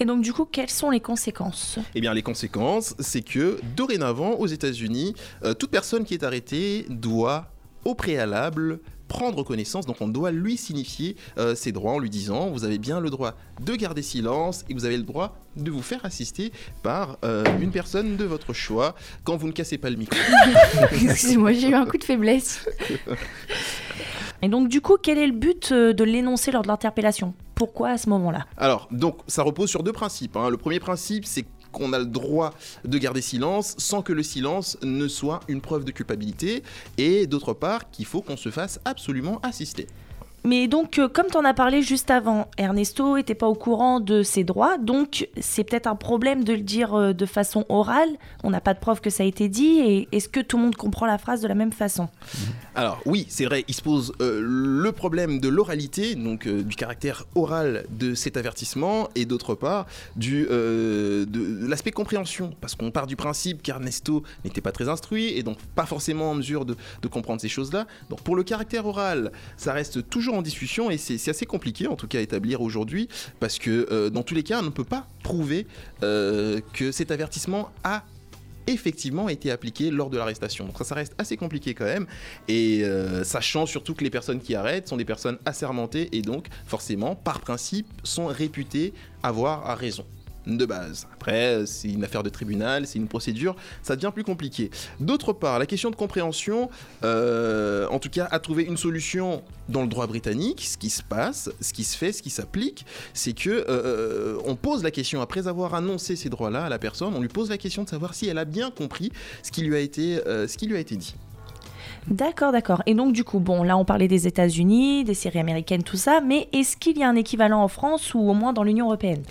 [0.00, 1.78] Et donc, du coup, quelles sont les conséquences?
[1.94, 6.86] Eh bien, les conséquences, c'est que dorénavant, aux États-Unis, euh, toute personne qui est arrêtée
[6.88, 7.50] doit,
[7.88, 12.50] au préalable, prendre connaissance, donc on doit lui signifier euh, ses droits en lui disant
[12.50, 13.32] vous avez bien le droit
[13.62, 17.70] de garder silence et vous avez le droit de vous faire assister par euh, une
[17.70, 20.18] personne de votre choix quand vous ne cassez pas le micro.
[20.92, 22.68] Excusez-moi, j'ai eu un coup de faiblesse.
[24.42, 27.34] Et donc, du coup, quel est le but euh, de l'énoncer lors de l'interpellation?
[27.56, 28.46] Pourquoi à ce moment-là?
[28.56, 30.36] Alors, donc, ça repose sur deux principes.
[30.36, 30.48] hein.
[30.48, 32.54] Le premier principe, c'est qu'on a le droit
[32.84, 36.62] de garder silence sans que le silence ne soit une preuve de culpabilité,
[36.96, 39.86] et d'autre part qu'il faut qu'on se fasse absolument assister.
[40.44, 44.00] Mais donc, euh, comme tu en as parlé juste avant, Ernesto était pas au courant
[44.00, 48.08] de ses droits, donc c'est peut-être un problème de le dire euh, de façon orale.
[48.44, 50.62] On n'a pas de preuve que ça a été dit, et est-ce que tout le
[50.64, 52.08] monde comprend la phrase de la même façon?
[52.74, 57.24] Alors oui, c'est vrai, il se pose euh, le problème de l'oralité, donc du caractère
[57.34, 59.86] oral de cet avertissement, et d'autre part
[60.16, 65.36] du, euh, de l'aspect compréhension, parce qu'on part du principe qu'Ernesto n'était pas très instruit,
[65.36, 67.86] et donc pas forcément en mesure de, de comprendre ces choses-là.
[68.08, 71.96] Donc pour le caractère oral, ça reste toujours en discussion, et c'est assez compliqué en
[71.96, 73.08] tout cas à établir aujourd'hui,
[73.40, 75.66] parce que euh, dans tous les cas, on ne peut pas prouver
[76.02, 78.04] euh, que cet avertissement a
[78.66, 80.66] effectivement été appliqué lors de l'arrestation.
[80.66, 82.06] Donc ça, ça reste assez compliqué quand même.
[82.48, 86.48] Et euh, sachant surtout que les personnes qui arrêtent sont des personnes assermentées et donc
[86.66, 90.04] forcément, par principe, sont réputées avoir raison
[90.56, 91.06] de base.
[91.12, 94.70] Après, c'est une affaire de tribunal, c'est une procédure, ça devient plus compliqué.
[95.00, 96.70] D'autre part, la question de compréhension,
[97.04, 100.64] euh, en tout cas, a trouvé une solution dans le droit britannique.
[100.64, 104.56] Ce qui se passe, ce qui se fait, ce qui s'applique, c'est que euh, on
[104.56, 107.58] pose la question après avoir annoncé ces droits-là à la personne, on lui pose la
[107.58, 110.56] question de savoir si elle a bien compris ce qui lui a été, euh, ce
[110.56, 111.14] qui lui a été dit.
[112.06, 112.82] D'accord, d'accord.
[112.86, 116.22] Et donc, du coup, bon, là, on parlait des États-Unis, des séries américaines, tout ça,
[116.22, 119.22] mais est-ce qu'il y a un équivalent en France ou au moins dans l'Union européenne?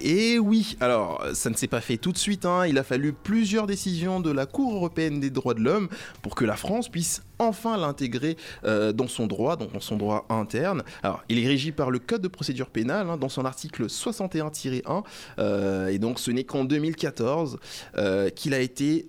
[0.00, 2.66] Et oui, alors ça ne s'est pas fait tout de suite, hein.
[2.66, 5.88] il a fallu plusieurs décisions de la Cour européenne des droits de l'homme
[6.22, 10.26] pour que la France puisse enfin l'intégrer euh, dans son droit, donc dans son droit
[10.28, 10.84] interne.
[11.02, 15.02] Alors, il est régi par le Code de procédure pénale, hein, dans son article 61-1,
[15.38, 17.58] euh, et donc ce n'est qu'en 2014
[17.96, 19.08] euh, qu'il a été,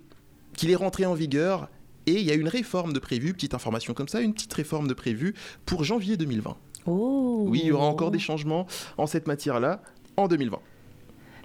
[0.54, 1.68] qu'il est rentré en vigueur.
[2.06, 4.88] Et il y a une réforme de prévue, petite information comme ça, une petite réforme
[4.88, 5.34] de prévue
[5.66, 6.56] pour janvier 2020.
[6.86, 8.66] Oh Oui, il y aura encore des changements
[8.96, 9.82] en cette matière-là
[10.16, 10.58] en 2020.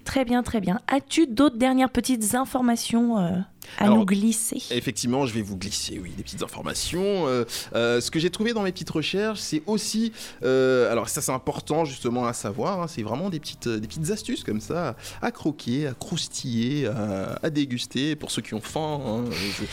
[0.05, 0.79] Très bien, très bien.
[0.87, 3.31] As-tu d'autres dernières petites informations euh,
[3.77, 7.27] à Alors, nous glisser Effectivement, je vais vous glisser, oui, des petites informations.
[7.27, 7.43] Euh,
[7.75, 10.11] euh, ce que j'ai trouvé dans mes petites recherches, c'est aussi,
[10.43, 14.09] euh, alors ça c'est important justement à savoir, hein, c'est vraiment des petites, des petites
[14.11, 18.99] astuces comme ça, à croquer, à croustiller, à, à déguster, pour ceux qui ont faim.
[19.05, 19.63] hein, je,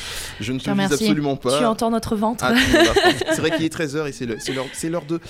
[0.45, 0.95] je ne te remercie.
[0.95, 1.59] absolument pas.
[1.59, 2.59] Tu entends notre ventre Ah, le
[3.35, 5.21] c'est vrai qu'il est 13h et c'est le- l'heure de,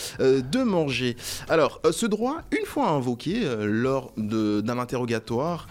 [0.41, 1.17] de manger.
[1.49, 5.67] Alors, ce droit, une fois invoqué lors d'un interrogatoire,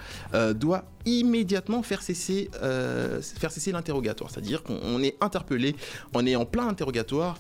[0.56, 4.30] doit immédiatement faire cesser, euh, faire cesser l'interrogatoire.
[4.30, 5.76] C'est-à-dire qu'on on est interpellé,
[6.14, 7.38] on est en plein interrogatoire.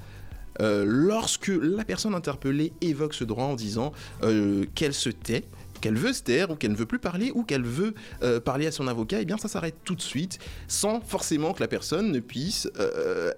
[0.60, 5.46] euh, lorsque la personne interpellée évoque ce droit en disant euh, qu'elle se tait,
[5.80, 7.96] qu'elle veut se taire ou qu'elle ne veut plus parler ou qu'elle veut
[8.42, 10.38] parler à son avocat, eh bien ça s'arrête tout de suite
[10.68, 12.70] sans forcément que la personne ne puisse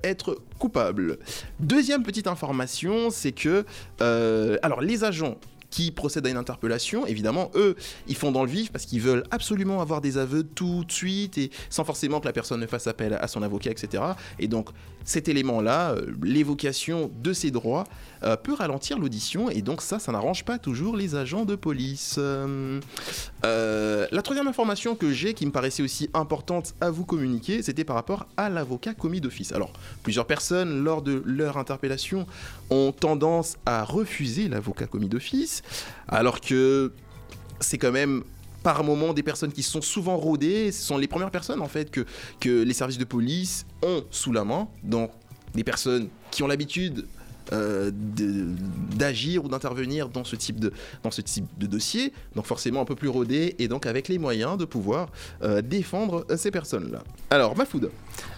[0.03, 1.19] être coupable.
[1.61, 3.63] Deuxième petite information, c'est que
[4.61, 5.37] alors les agents
[5.73, 7.75] qui procèdent à une interpellation, évidemment, eux,
[8.07, 11.39] ils font dans le vif parce qu'ils veulent absolument avoir des aveux tout de suite
[11.39, 14.03] et sans forcément que la personne ne fasse appel à son avocat, etc.
[14.37, 14.69] Et donc,
[15.03, 17.85] cet élément-là, euh, l'évocation de ces droits,
[18.23, 22.15] euh, peut ralentir l'audition et donc ça, ça n'arrange pas toujours les agents de police.
[22.17, 22.79] Euh,
[23.45, 27.83] euh, la troisième information que j'ai, qui me paraissait aussi importante à vous communiquer, c'était
[27.83, 29.51] par rapport à l'avocat commis d'office.
[29.51, 32.25] Alors, plusieurs personnes, lors de leur interpellation,
[32.69, 35.61] ont tendance à refuser l'avocat commis d'office,
[36.07, 36.93] alors que
[37.59, 38.23] c'est quand même
[38.63, 41.91] par moment des personnes qui sont souvent rodées, ce sont les premières personnes en fait
[41.91, 42.05] que,
[42.39, 45.11] que les services de police ont sous la main, donc
[45.53, 47.05] des personnes qui ont l'habitude
[47.51, 50.71] euh, d'agir ou d'intervenir dans ce type de
[51.03, 54.17] dans ce type de dossier, donc forcément un peu plus rodé et donc avec les
[54.17, 55.09] moyens de pouvoir
[55.41, 57.03] euh, défendre ces personnes-là.
[57.29, 57.89] Alors, Mafoud,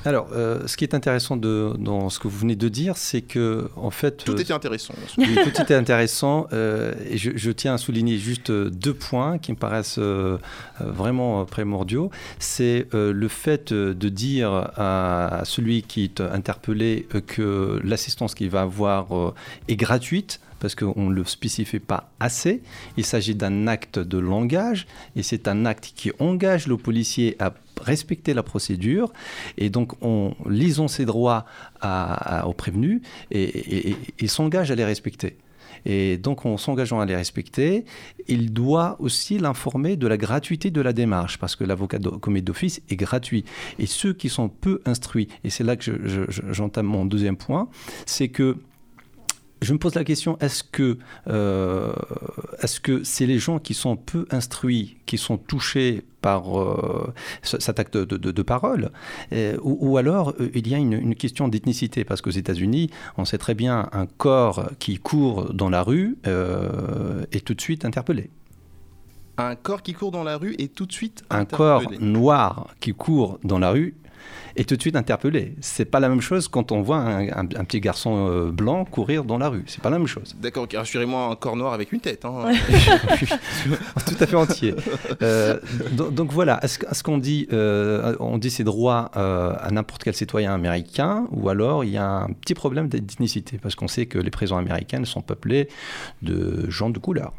[0.06, 3.22] Alors, euh, ce qui est intéressant de, dans ce que vous venez de dire, c'est
[3.22, 4.24] que, en fait.
[4.24, 4.94] tout euh, était intéressant.
[5.18, 6.48] Oui, tout était intéressant.
[6.54, 10.38] euh, et je, je tiens à souligner juste deux points qui me paraissent euh,
[10.80, 12.12] vraiment primordiaux.
[12.38, 18.62] C'est le fait de dire à, à celui qui est interpellé que l'assistance qu'il va
[18.62, 19.34] avoir
[19.68, 20.40] est gratuite.
[20.62, 22.64] Parce qu'on ne le spécifie pas assez.
[22.98, 27.54] Il s'agit d'un acte de langage et c'est un acte qui engage le policier à
[27.82, 29.12] respecter la procédure.
[29.58, 31.46] Et donc, on, lisons ses droits
[31.82, 32.54] à, à- aux
[33.32, 33.96] et,
[34.28, 35.38] s'engage à les respecter.
[35.88, 37.86] Et donc, en s'engageant à les respecter,
[38.28, 42.82] il doit aussi l'informer de la gratuité de la démarche, parce que l'avocat commis d'office
[42.90, 43.46] est gratuit.
[43.78, 47.06] Et ceux qui sont peu instruits, et c'est là que je- je- je- j'entame mon
[47.06, 47.70] deuxième point,
[48.08, 48.58] c'est que
[49.62, 50.98] je me pose la question est-ce que
[51.28, 51.94] euh,
[52.62, 57.14] est-ce que c'est les gens qui sont peu instruits qui sont touchés par euh,
[57.50, 58.84] ce- cet acte de, de- de parole
[59.68, 63.26] ou, ou alors euh, il y a une, une question d'ethnicité parce qu'aux États-Unis on
[63.30, 67.86] sait très bien un corps qui court dans la rue euh, est tout de suite
[67.86, 68.26] interpellé.
[69.38, 72.06] Un corps qui court dans la rue est tout de suite Un corps interpellé.
[72.20, 73.94] noir qui court dans la rue
[74.56, 75.54] est tout de suite interpellé.
[75.62, 78.86] C'est pas la même chose quand on voit un, un- un petit garçon euh, blanc
[78.86, 79.64] courir dans la rue.
[79.68, 80.36] C'est pas la même chose.
[80.42, 82.26] D'accord, rassurez-moi, un corps noir avec une tête.
[82.26, 82.52] hein.
[84.06, 84.76] tout à fait entier.
[85.22, 85.60] Euh,
[85.92, 90.14] donc, donc voilà, est-ce, qu'on dit, euh, on dit ces droits euh, à n'importe quel
[90.16, 94.18] citoyen américain, ou alors il y a un petit problème d'ethnicité, parce qu'on sait que
[94.20, 95.68] les prisons américaines sont peuplées
[96.22, 97.34] de gens de couleur.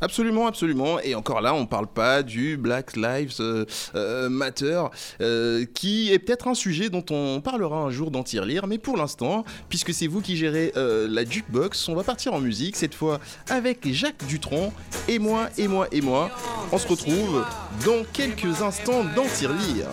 [0.00, 1.00] Absolument, absolument.
[1.00, 3.64] Et encore là, on parle pas du Black Lives euh,
[3.96, 4.82] euh, Matter,
[5.20, 8.66] euh, qui est peut-être un sujet dont on parlera un jour dans Tirelire.
[8.68, 12.76] Mais pour l'instant, puisque c'est vous qui gérez la jukebox, on va partir en musique,
[12.76, 14.72] cette fois avec Jacques Dutronc,
[15.08, 16.30] et moi, et moi, et moi.
[16.70, 17.44] On se retrouve
[17.84, 19.88] dans quelques instants dans Tirelire.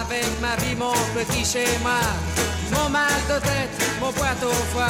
[0.00, 2.00] Avec ma vie, mon petit schéma,
[2.72, 4.86] mon mal de tête, mon poids au foie,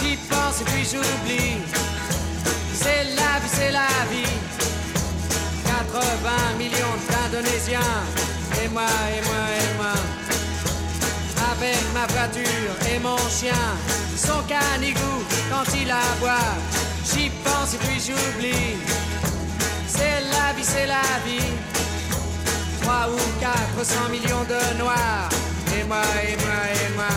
[0.00, 2.13] j'y pense et puis j'oublie.
[2.74, 4.34] C'est la vie, c'est la vie.
[5.64, 7.80] 80 millions d'Indonésiens,
[8.62, 8.82] et moi,
[9.14, 9.94] et moi, et moi.
[11.52, 13.64] Avec ma voiture et mon chien,
[14.16, 16.54] son canigou quand il aboie,
[17.04, 18.76] j'y pense et puis j'oublie.
[19.86, 21.52] C'est la vie, c'est la vie.
[22.82, 25.28] 3 ou 400 millions de noirs.
[25.78, 27.14] Et moi, et moi, et moi.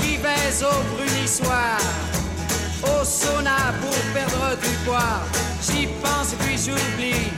[0.00, 1.78] Qui baise au brunissoir.
[2.84, 5.20] Au sauna pour perdre du poids.
[5.62, 7.30] J'y pense et puis j'oublie.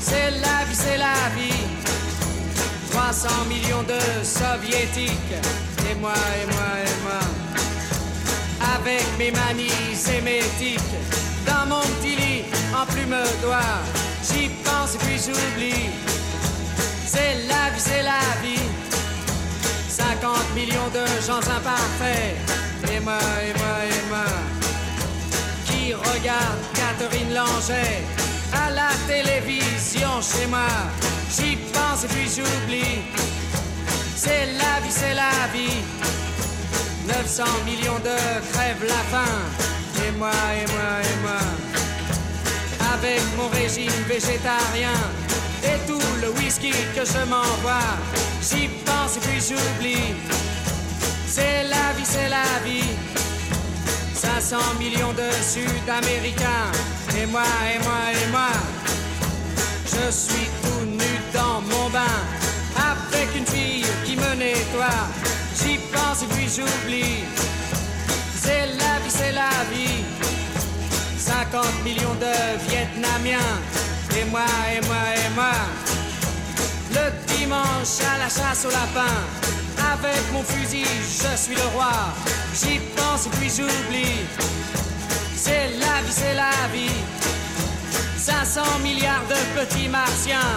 [0.00, 1.64] C'est la vie, c'est la vie.
[2.90, 5.36] 300 millions de soviétiques.
[5.90, 7.20] Et moi, et moi, et moi.
[8.74, 9.70] Avec mes manies
[10.58, 10.80] tics.
[11.46, 13.80] Dans mon petit lit, en plume d'oie.
[14.22, 15.90] J'y pense et puis j'oublie.
[17.06, 18.68] C'est la vie, c'est la vie.
[19.88, 22.36] 50 millions de gens imparfaits.
[22.92, 23.95] Et moi, et moi, et moi.
[25.66, 28.04] Qui regarde Catherine Langer
[28.52, 30.68] à la télévision chez moi.
[31.30, 33.02] J'y pense et puis j'oublie.
[34.14, 35.82] C'est la vie, c'est la vie.
[37.06, 38.16] 900 millions de
[38.52, 39.34] crèvent la faim.
[40.06, 41.40] Et moi, et moi, et moi
[42.96, 44.98] avec mon régime végétarien
[45.62, 47.92] et tout le whisky que je m'envoie.
[48.42, 50.14] J'y pense et puis j'oublie.
[51.26, 52.90] C'est la vie, c'est la vie.
[54.34, 56.70] 500 millions de Sud-Américains.
[57.16, 58.52] Et moi, et moi, et moi.
[59.84, 62.18] Je suis tout nu dans mon bain.
[62.90, 65.02] Avec une fille qui me nettoie.
[65.58, 67.24] J'y pense et puis j'oublie.
[68.42, 70.04] C'est la vie, c'est la vie.
[71.18, 72.34] 50 millions de
[72.68, 73.52] Vietnamiens.
[74.18, 75.56] Et moi, et moi, et moi.
[76.96, 79.14] Le dimanche à la chasse au lapin.
[79.92, 81.92] Avec mon fusil, je suis le roi.
[82.54, 84.26] J'y pense et puis j'oublie.
[85.36, 87.00] C'est la vie, c'est la vie.
[88.18, 90.54] 500 milliards de petits martiens.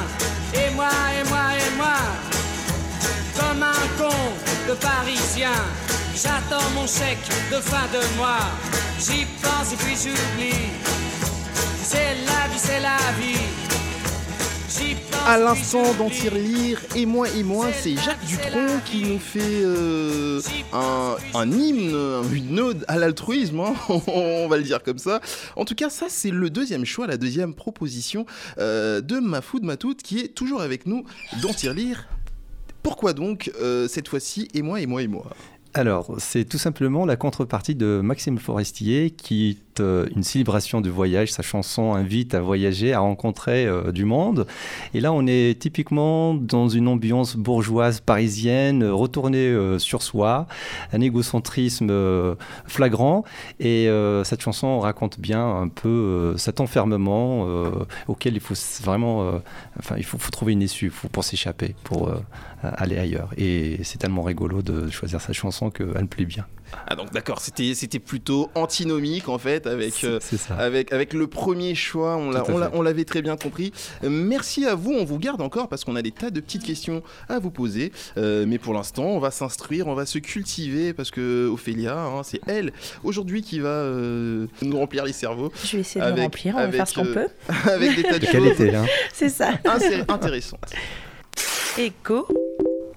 [0.53, 1.99] Et moi, et moi, et moi.
[3.37, 4.15] Comme un con
[4.67, 5.57] de parisien.
[6.15, 8.49] J'attends mon chèque de fin de mois.
[8.99, 10.69] J'y pense et puis j'oublie.
[11.83, 13.68] C'est la vie, c'est la vie.
[15.25, 15.83] À l'instant.
[16.11, 20.41] Tirelire, et moi et moi, c'est Jacques Dutronc qui nous fait euh,
[20.73, 21.95] un, hymne,
[22.31, 23.73] une ode à l'altruisme, hein,
[24.07, 25.21] on va le dire comme ça.
[25.55, 28.25] En tout cas, ça c'est le deuxième choix, la deuxième proposition
[28.59, 31.03] euh, de Mafoud Matout qui est toujours avec nous
[31.41, 32.07] dans Tirelire.
[32.83, 35.25] Pourquoi donc euh, cette fois-ci et moi et moi et moi?
[35.73, 41.31] Alors, c'est tout simplement la contrepartie de Maxime Forestier qui euh, une célébration de voyage.
[41.31, 44.45] Sa chanson invite à voyager, à rencontrer euh, du monde.
[44.93, 50.47] Et là, on est typiquement dans une ambiance bourgeoise parisienne, euh, retournée sur soi,
[50.93, 51.91] un égocentrisme
[52.65, 53.23] flagrant.
[53.59, 53.89] Et
[54.23, 57.47] cette chanson raconte bien un peu cet enfermement
[58.07, 59.31] auquel il faut vraiment,
[59.77, 62.11] enfin, il faut, trouver une issue faut- pour s'échapper, pour
[62.63, 63.29] aller ailleurs.
[63.37, 66.45] Et c'est tellement rigolo de choisir cette chanson qu'elle me plaît bien.
[66.87, 70.19] Ah donc d'accord, c'était c'était plutôt antinomique en fait avec euh,
[70.57, 72.43] avec avec le premier choix, on l'a-
[72.83, 73.71] l'avait très bien compris.
[74.03, 77.03] Merci à vous, on vous garde encore parce qu'on a des tas de petites questions
[77.27, 77.91] à vous poser.
[78.17, 82.21] Euh, mais pour l'instant, on va s'instruire, on va se cultiver parce que Ophélia, hein,
[82.23, 82.71] c'est elle
[83.03, 85.51] aujourd'hui qui va euh, nous remplir les cerveaux.
[85.63, 87.27] Je vais essayer de Avec- remplir, on va avec, faire ce qu'on euh, peut.
[87.71, 88.85] avec des tas de, De choses qualité, hein.
[89.13, 89.51] C'est ça.
[90.07, 90.59] intéressantes.
[91.77, 92.27] Écho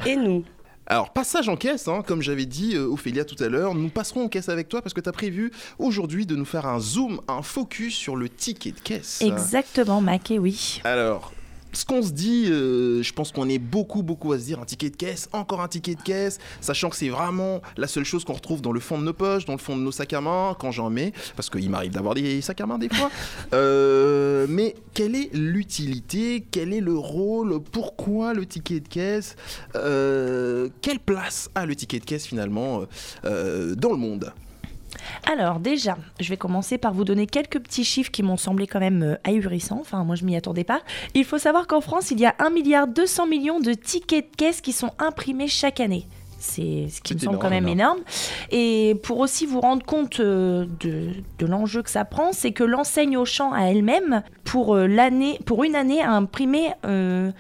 [0.06, 0.44] et nous.
[0.86, 4.24] Alors, passage en caisse, hein, comme j'avais dit euh, Ophélia tout à l'heure, nous passerons
[4.24, 7.20] en caisse avec toi parce que tu as prévu aujourd'hui de nous faire un zoom,
[7.28, 9.22] un focus sur le ticket de caisse.
[9.22, 10.80] Exactement, Mac, et oui.
[10.84, 11.32] Alors,
[11.72, 14.64] ce qu'on se dit, euh, je pense qu'on est beaucoup, beaucoup à se dire un
[14.64, 18.24] ticket de caisse, encore un ticket de caisse, sachant que c'est vraiment la seule chose
[18.24, 20.20] qu'on retrouve dans le fond de nos poches, dans le fond de nos sacs à
[20.20, 23.10] main, quand j'en mets, parce qu'il m'arrive d'avoir des sacs à main des fois.
[23.54, 29.36] Euh, mais quelle est l'utilité Quel est le rôle Pourquoi le ticket de caisse
[29.76, 32.82] Euh, Quelle place a le ticket de caisse finalement
[33.22, 34.32] dans le monde?
[35.30, 38.80] Alors déjà, je vais commencer par vous donner quelques petits chiffres qui m'ont semblé quand
[38.80, 39.78] même euh, ahurissants.
[39.80, 40.80] Enfin, moi je m'y attendais pas.
[41.14, 44.36] Il faut savoir qu'en France, il y a 1 milliard 200 millions de tickets de
[44.36, 46.07] caisse qui sont imprimés chaque année.
[46.43, 48.01] C'est ce qui me semble quand même énorme.
[48.51, 52.64] Et pour aussi vous rendre compte euh, de, de l'enjeu que ça prend, c'est que
[52.64, 57.30] l'enseigne Auchan à elle-même, pour, euh, l'année, pour une année, a imprimé euh,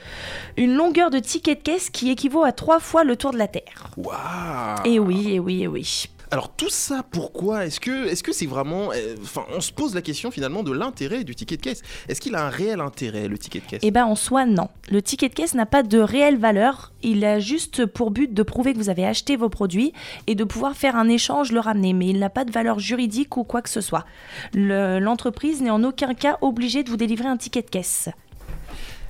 [0.56, 3.48] une longueur de ticket de caisse qui équivaut à trois fois le tour de la
[3.48, 3.90] Terre.
[3.96, 6.06] Waouh Et oui, et oui, et oui.
[6.32, 9.94] Alors tout ça, pourquoi Est-ce que est-ce que c'est vraiment euh, Enfin, on se pose
[9.94, 11.82] la question finalement de l'intérêt du ticket de caisse.
[12.08, 13.80] Est-ce qu'il a un réel intérêt le ticket de caisse?
[13.82, 14.68] Eh ben en soi non.
[14.90, 16.92] Le ticket de caisse n'a pas de réelle valeur.
[17.02, 19.92] Il a juste pour but de prouver que vous avez acheté vos produits
[20.26, 21.92] et de pouvoir faire un échange, le ramener.
[21.92, 24.06] Mais il n'a pas de valeur juridique ou quoi que ce soit.
[24.54, 28.08] Le- L'entreprise n'est en aucun cas obligée de vous délivrer un ticket de caisse.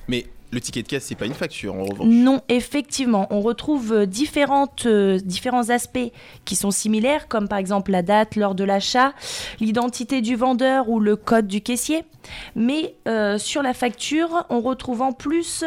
[0.09, 2.07] Mais le ticket de caisse, c'est pas une facture en revanche.
[2.07, 6.11] Non, effectivement, on retrouve euh, euh, différents aspects
[6.45, 9.13] qui sont similaires, comme par exemple la date lors de l'achat,
[9.59, 12.03] l'identité du vendeur ou le code du caissier.
[12.55, 15.65] Mais euh, sur la facture, on retrouve en plus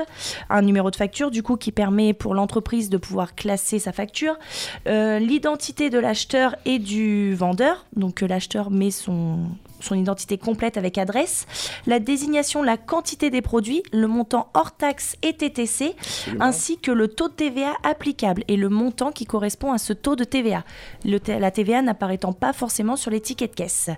[0.48, 4.38] un numéro de facture, du coup, qui permet pour l'entreprise de pouvoir classer sa facture,
[4.86, 9.48] l'identité de l'acheteur et du vendeur, donc l'acheteur met son
[9.80, 11.46] son identité complète avec adresse,
[11.86, 15.94] la désignation, la quantité des produits, le montant hors taxe et TTC,
[16.40, 20.16] ainsi que le taux de TVA applicable et le montant qui correspond à ce taux
[20.16, 20.64] de TVA.
[21.04, 23.90] Le la TVA n'apparaîtant pas forcément sur les tickets de caisse.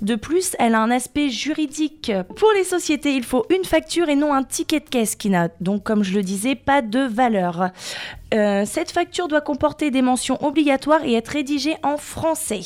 [0.00, 2.12] De plus, elle a un aspect juridique.
[2.36, 5.48] Pour les sociétés, il faut une facture et non un ticket de caisse qui n'a
[5.60, 7.70] donc, comme je le disais, pas de valeur.
[8.34, 12.60] Euh, cette facture doit comporter des mentions obligatoires et être rédigée en français.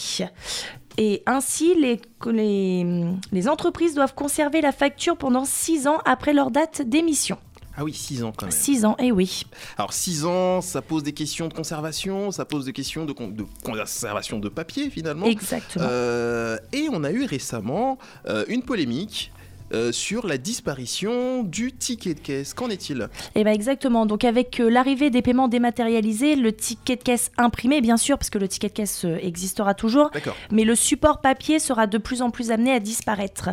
[0.99, 2.86] Et ainsi, les, les,
[3.32, 7.38] les entreprises doivent conserver la facture pendant 6 ans après leur date d'émission.
[7.74, 8.53] Ah oui, 6 ans quand même.
[8.53, 9.45] 6 ans, et oui.
[9.78, 13.28] Alors 6 ans, ça pose des questions de conservation, ça pose des questions de, con-
[13.28, 15.24] de conservation de papier finalement.
[15.24, 15.86] Exactement.
[15.88, 17.97] Euh, et on a eu récemment
[18.28, 19.32] euh, une polémique.
[19.73, 22.55] Euh, sur la disparition du ticket de caisse.
[22.55, 23.09] Qu'en est-il?
[23.35, 24.07] Et bien exactement.
[24.07, 28.31] Donc avec euh, l'arrivée des paiements dématérialisés, le ticket de caisse imprimé, bien sûr, parce
[28.31, 30.11] que le ticket de caisse euh, existera toujours,
[30.51, 33.51] mais le support papier sera de plus en plus amené à disparaître.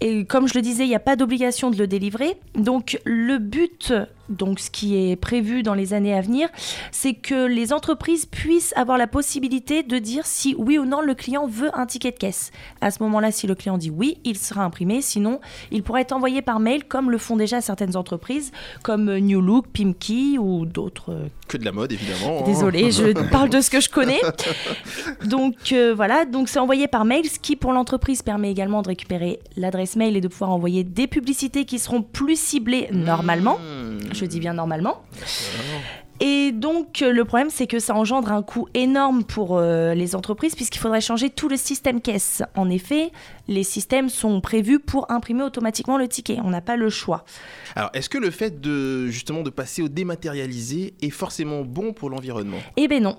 [0.00, 2.36] Et comme je le disais, il n'y a pas d'obligation de le délivrer.
[2.54, 3.92] Donc le but,
[4.28, 6.48] donc ce qui est prévu dans les années à venir,
[6.92, 11.14] c'est que les entreprises puissent avoir la possibilité de dire si oui ou non le
[11.14, 12.50] client veut un ticket de caisse.
[12.80, 15.02] À ce moment-là, si le client dit oui, il sera imprimé.
[15.02, 18.52] Sinon, il pourra être envoyé par mail, comme le font déjà certaines entreprises,
[18.82, 22.40] comme euh, New Look, Pimki ou d'autres euh, Que de la mode évidemment.
[22.40, 22.44] hein.
[22.46, 24.20] Désolée, je parle de ce que je connais.
[25.24, 28.88] Donc euh, voilà, donc c'est envoyé par mail, ce qui pour l'entreprise permet également de
[28.88, 33.58] récupérer l'adresse mail et de pouvoir envoyer des publicités qui seront plus ciblées normalement.
[33.58, 33.73] Mmh.
[34.12, 35.02] Je dis bien normalement.
[36.20, 40.14] Et donc euh, le problème c'est que ça engendre un coût énorme pour euh, les
[40.14, 42.42] entreprises puisqu'il faudrait changer tout le système caisse.
[42.54, 43.10] En effet,
[43.48, 46.38] les systèmes sont prévus pour imprimer automatiquement le ticket.
[46.44, 47.24] On n'a pas le choix.
[47.74, 52.10] Alors, est-ce que le fait de justement de passer au dématérialisé est forcément bon pour
[52.10, 52.58] l'environnement?
[52.76, 53.18] Eh ben non.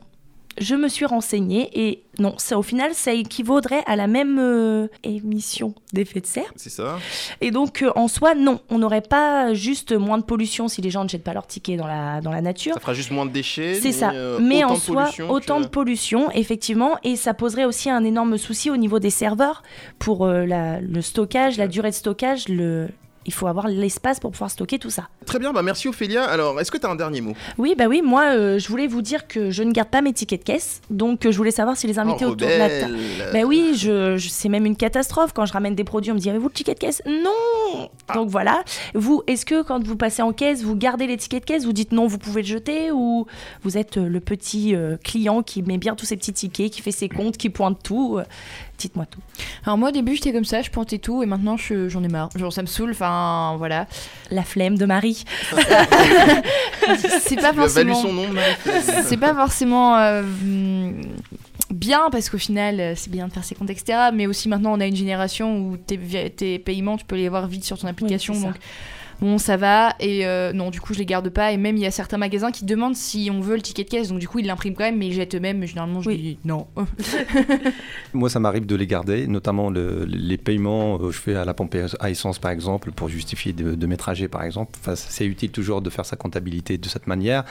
[0.58, 4.88] Je me suis renseignée et non, ça au final, ça équivaudrait à la même euh,
[5.03, 6.51] émission d'effet de serre.
[6.56, 6.97] C'est ça
[7.41, 10.89] Et donc, euh, en soi, non, on n'aurait pas juste moins de pollution si les
[10.89, 12.74] gens ne jettent pas leur ticket dans la, dans la nature.
[12.76, 13.76] Ça fera juste moins de déchets.
[13.76, 14.12] C'est ça.
[14.12, 18.38] euh, Mais en soi, autant que- de pollution, effectivement, et ça poserait aussi un énorme
[18.38, 19.62] souci au niveau des serveurs
[19.99, 22.47] pour la- le stockage, la durée de stockage.
[22.47, 22.88] Le...
[23.26, 25.10] Il faut avoir l'espace pour pouvoir stocker tout ça.
[25.26, 26.24] Très bien, bah merci Ophélia.
[26.24, 27.34] Alors, est-ce que tu as un dernier mot?
[27.58, 30.14] Oui, bah oui, moi, euh, je voulais vous dire que je ne garde pas mes
[30.14, 32.70] tickets de caisse, donc euh, je voulais savoir si les invités Oh, autour de la
[32.70, 32.98] table.
[33.34, 36.20] Bah oui, je, je- c'est même une catastrophe quand je ramène des produits, on me
[36.20, 37.02] dit avez-vous le ticket de caisse?
[37.08, 38.14] Non Ah.
[38.14, 38.64] Donc voilà.
[38.94, 41.74] Vous, est-ce que quand vous passez en caisse, vous gardez les tickets de caisse, vous
[41.74, 43.26] dites non, vous pouvez le jeter, ou
[43.64, 46.82] vous êtes euh, le petit euh, client qui met bien tous ses petits tickets, qui
[46.84, 48.20] fait ses comptes, qui pointe tout?
[48.78, 49.20] Dites-moi tout.
[49.66, 52.08] Alors moi au début j'étais comme ça, je pointais tout et maintenant je- j'en ai
[52.10, 52.30] marre.
[52.36, 53.88] Genre ça me saoule, enfin voilà.
[54.32, 55.24] La flemme de Marie.
[57.22, 57.96] C'est pas forcément.
[57.96, 58.46] son nom, Marie
[59.08, 61.02] c'est pas forcément euh, hum,
[61.72, 64.74] bien parce qu'au final euh, c'est bien de faire ses comptes etc mais aussi maintenant
[64.74, 68.34] on a une génération où tes, paiements tu peux les voir vite sur ton application
[68.34, 68.54] ça.
[69.22, 71.84] Bon ça va et euh, non du coup je les garde pas et même il
[71.84, 74.28] y a certains magasins qui demandent si on veut le ticket de caisse donc du
[74.28, 76.68] coup ils l'impriment quand même mais ils jettent eux-mêmes mais généralement je dis non.
[78.13, 80.97] Moi, ça m'arrive de les garder, notamment le- les paiements.
[81.01, 83.97] euh, Je fais à la pompe à essence, par exemple, pour justifier de, de mes
[83.97, 84.78] trajets, par exemple.
[84.80, 87.43] Enfin, c'est utile toujours de faire sa comptabilité de cette manière.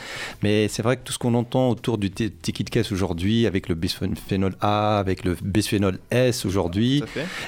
[0.43, 3.69] Mais c'est vrai que tout ce qu'on entend autour du ticket de caisse aujourd'hui, avec
[3.69, 7.03] le bisphénol A, avec le bisphénol S aujourd'hui,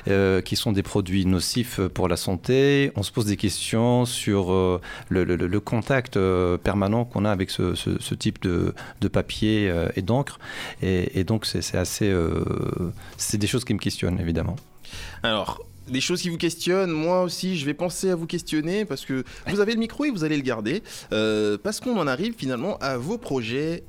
[0.08, 4.52] euh, qui sont des produits nocifs pour la santé, on se pose des questions sur
[4.52, 8.72] euh, le, contact euh, permanent qu'on a avec ce, type de,
[9.08, 10.38] papier euh, et d'encre.
[10.82, 12.14] Et, donc, c'est assez.
[13.16, 14.56] c'est des choses qui me questionnent, évidemment.
[15.22, 19.04] Alors, des choses qui vous questionnent, moi aussi, je vais penser à vous questionner parce
[19.04, 20.82] que vous avez le micro et vous allez le garder.
[21.62, 23.84] parce qu'on en arrive finalement à vos projets.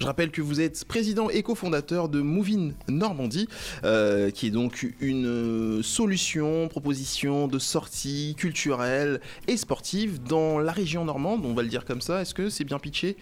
[0.00, 3.48] Je rappelle que vous êtes président et cofondateur de Movin Normandie,
[3.84, 10.70] euh, qui est donc une euh, solution, proposition de sortie culturelle et sportive dans la
[10.70, 12.22] région normande, on va le dire comme ça.
[12.22, 13.16] Est-ce que c'est bien pitché?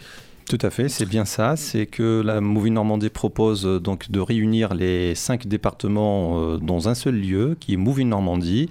[0.49, 1.57] Tout à fait, c'est bien ça.
[1.57, 6.89] C'est que la Movie Normandie propose euh, donc de réunir les cinq départements euh, dans
[6.89, 8.71] un seul lieu, qui est Movie Normandie.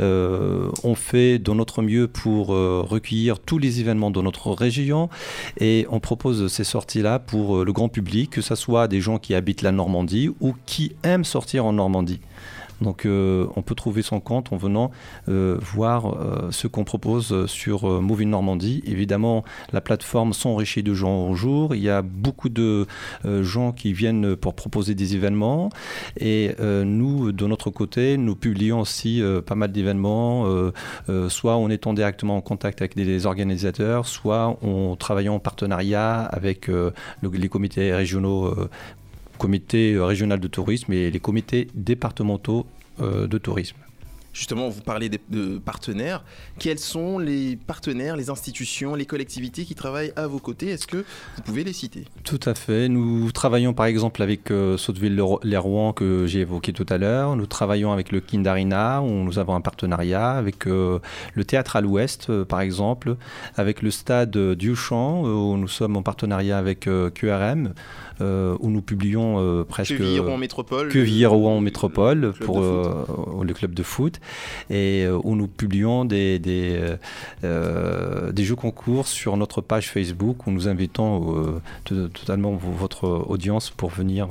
[0.00, 5.08] Euh, on fait de notre mieux pour recueillir tous les événements de notre région
[5.58, 9.34] et on propose ces sorties-là pour le grand public, que ce soit des gens qui
[9.34, 12.20] habitent la Normandie ou qui aiment sortir en Normandie.
[12.80, 14.90] Donc euh, on peut trouver son compte en venant
[15.28, 18.82] euh, voir euh, ce qu'on propose sur Movie Normandie.
[18.86, 21.74] Évidemment, la plateforme s'enrichit de jour en jour.
[21.74, 22.86] Il y a beaucoup de
[23.24, 25.70] gens qui viennent pour proposer des événements.
[26.18, 30.46] Et nous, de notre côté, nous publions aussi pas mal d'événements,
[31.28, 36.68] soit en étant directement en contact avec des organisateurs, soit en travaillant en partenariat avec
[36.68, 38.54] le- les comités régionaux.
[39.44, 42.64] Comité régional de tourisme et les comités départementaux
[43.00, 43.76] euh, de tourisme.
[44.34, 46.24] Justement, vous parlez des- de partenaires.
[46.58, 50.68] Quels sont les partenaires, les institutions, les collectivités qui travaillent à vos côtés?
[50.70, 50.98] Est-ce que
[51.36, 52.04] vous pouvez les citer?
[52.24, 52.88] Tout à fait.
[52.88, 57.36] Nous travaillons par exemple avec euh, Sotteville-les Rouen que j'ai évoqué tout à l'heure.
[57.36, 60.98] Nous travaillons avec le Kindarina où nous avons un partenariat avec euh,
[61.34, 63.16] le Théâtre à l'Ouest euh, par exemple,
[63.56, 67.72] avec le Stade d'Uchamp euh, où nous sommes en partenariat avec QRM
[68.20, 69.98] où nous publions presque
[70.38, 74.20] Métropole, Quevilly-Rouen Métropole club pour de euh, le club de foot
[74.70, 76.96] et euh, où nous publions des, euh,
[77.44, 83.04] euh, des jeux concours sur notre page Facebook où nous invitons to- totalement vo- votre
[83.08, 84.28] audience pour venir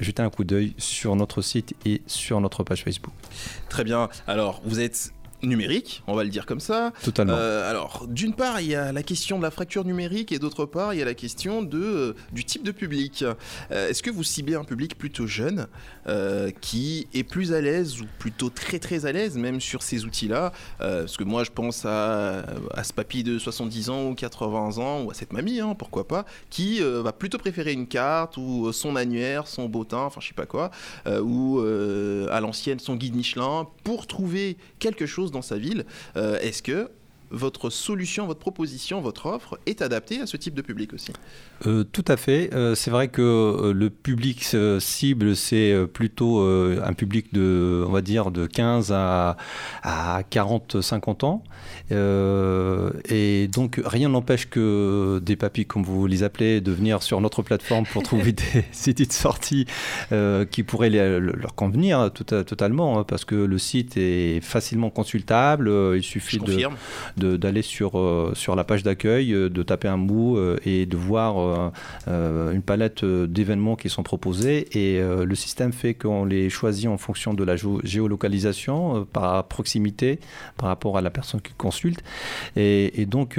[0.00, 3.12] jeter un coup d'œil sur notre site et sur notre page Facebook.
[3.68, 4.08] Très bien.
[4.26, 5.12] Alors, vous êtes
[5.42, 6.92] numérique, on va le dire comme ça.
[7.02, 7.34] Totalement.
[7.36, 10.66] Euh, alors, d'une part, il y a la question de la fracture numérique et d'autre
[10.66, 13.22] part, il y a la question de, euh, du type de public.
[13.22, 15.66] Euh, Est-ce que vous ciblez un public plutôt jeune
[16.60, 20.52] qui est plus à l'aise ou plutôt très très à l'aise même sur ces outils-là?
[20.78, 25.02] Parce que moi, je pense à, à ce papy de 70 ans ou 80 ans
[25.02, 28.96] ou à cette mamie, hein, pourquoi pas, qui va plutôt préférer une carte ou son
[28.96, 30.70] annuaire, son bottin, enfin je sais pas quoi,
[31.06, 35.84] ou à l'ancienne son guide Michelin pour trouver quelque chose dans sa ville.
[36.16, 36.90] Euh, Est-ce que
[37.32, 41.12] votre solution, votre proposition, votre offre est adaptée à ce type de public aussi
[41.66, 42.50] Euh, tout à fait.
[42.54, 48.00] Euh, c'est vrai que euh, le public cible, c'est plutôt un public de, on va
[48.02, 49.36] dire, de 15 à,
[49.82, 51.42] à 40, 50 ans.
[51.90, 57.20] Euh, et donc, rien n'empêche que des papis, comme vous les appelez, de venir sur
[57.20, 59.66] notre plateforme pour trouver des sites de sortie
[60.50, 64.90] qui pourraient les- leur convenir tout à- totalement, hein, parce que le site est facilement
[64.90, 65.70] consultable.
[65.96, 70.36] Il suffit de- d'aller sur, euh, sur la page d'accueil, euh, de taper un mot
[70.36, 71.72] euh, et de voir
[72.06, 74.68] une palette d'événements qui sont proposés.
[74.78, 80.18] Et le système fait qu'on les choisit en fonction de la géo- géolocalisation, par proximité,
[80.56, 82.02] par rapport à la personne qui consulte.
[82.56, 83.38] Et, donc,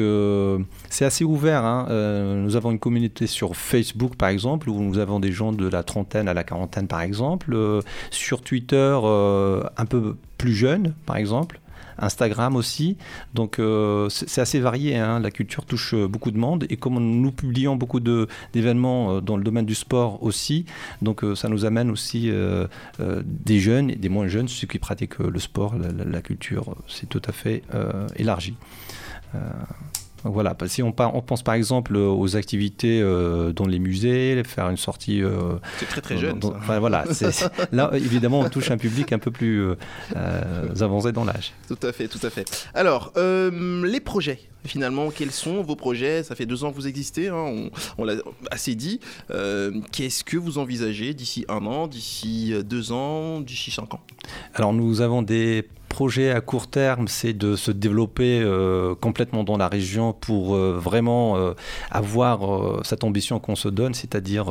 [0.90, 1.66] c'est assez ouvert.
[1.66, 1.88] hein.
[2.36, 5.84] Nous avons une communauté sur Facebook, par exemple, où nous avons des gens de la
[5.84, 7.56] trentaine à la quarantaine, par exemple.
[8.12, 8.98] Sur Twitter,
[9.78, 11.60] un peu plus jeunes, par exemple.
[11.98, 12.98] Instagram aussi.
[13.34, 14.98] Donc euh, c'est assez varié.
[14.98, 15.20] hein.
[15.20, 16.66] La culture touche euh, beaucoup de monde.
[16.70, 20.66] Et comme nous publions beaucoup d'événements euh, dans le domaine du sport aussi,
[21.02, 22.32] donc ça nous amène aussi
[23.00, 26.76] des jeunes et des moins jeunes, ceux qui pratiquent le sport, la, la- culture.
[26.88, 27.64] C'est tout à fait
[28.16, 28.56] élargi.
[30.24, 34.70] Donc voilà, si on, pense par exemple euh, aux activités euh, dans les musées, faire
[34.70, 35.22] une sortie.
[35.22, 36.58] euh, C'est très, très jeune, dans- ça.
[36.60, 37.04] enfin, voilà,
[37.74, 39.76] là évidemment on touche un public un peu plus euh,
[40.80, 41.52] avancé dans l'âge.
[41.68, 42.46] Tout à fait, tout à fait.
[42.74, 46.24] Alors, les projets, finalement, quels sont vos projets?
[46.24, 48.14] Ça fait deux ans que vous existez, hein, on, on l'a
[48.52, 49.00] assez dit.
[49.92, 54.02] Qu'est-ce que vous envisagez d'ici un an, d'ici deux ans, d'ici cinq ans?
[54.54, 59.58] Alors nous avons des projet à court terme, c'est de se développer euh, complètement dans
[59.58, 61.54] la région pour euh, vraiment euh,
[61.91, 64.46] avoir cette ambition qu'on se donne, c'est-à-dire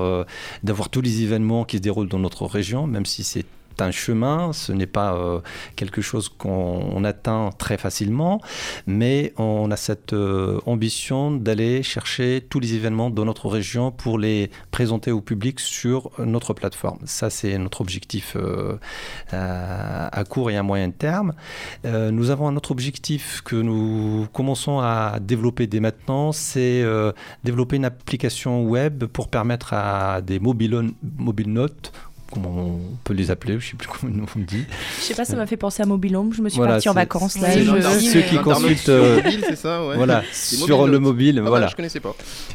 [0.62, 3.45] d'avoir tous les événements qui se déroulent dans notre région, même si c'est
[3.81, 5.41] un chemin, ce n'est pas euh,
[5.77, 8.41] quelque chose qu'on on atteint très facilement,
[8.87, 14.18] mais on a cette euh, ambition d'aller chercher tous les événements de notre région pour
[14.18, 16.99] les présenter au public sur notre plateforme.
[17.05, 18.77] Ça, c'est notre objectif euh,
[19.31, 21.35] à, court et à moyen terme.
[21.85, 26.85] Nous avons un autre objectif que nous commençons à développer dès maintenant, c'est
[27.45, 31.93] développer une application web pour permettre à des mobile, mobile notes
[32.33, 34.64] comment on peut les appeler, je ne sais plus comment on dit.
[34.99, 36.33] Je sais pas, ça m'a fait penser à Mobilhome.
[36.33, 37.51] Je me suis Voilà, partie en vacances là.
[37.57, 39.97] je- ceux qui consultent, sur euh, mobile, c'est ça, ouais.
[39.97, 41.66] voilà, sur mobile le mobile, Ah bah, voilà.
[41.68, 42.14] je connaissais pas.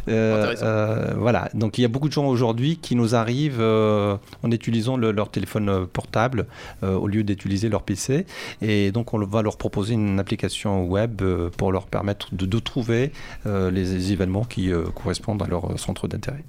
[0.10, 0.66] Euh, Intéressant.
[0.66, 4.52] euh, voilà, donc il y a beaucoup de gens aujourd'hui qui nous arrivent euh, en
[4.52, 6.48] utilisant le- leur téléphone euh, portable
[6.84, 8.26] euh, au lieu d'utiliser leur PC.
[8.62, 12.60] Et donc on va leur proposer une application web euh, pour leur permettre de, de
[12.60, 13.12] trouver
[13.46, 16.44] euh, les événements qui euh, correspondent à leur centre d'intérêt.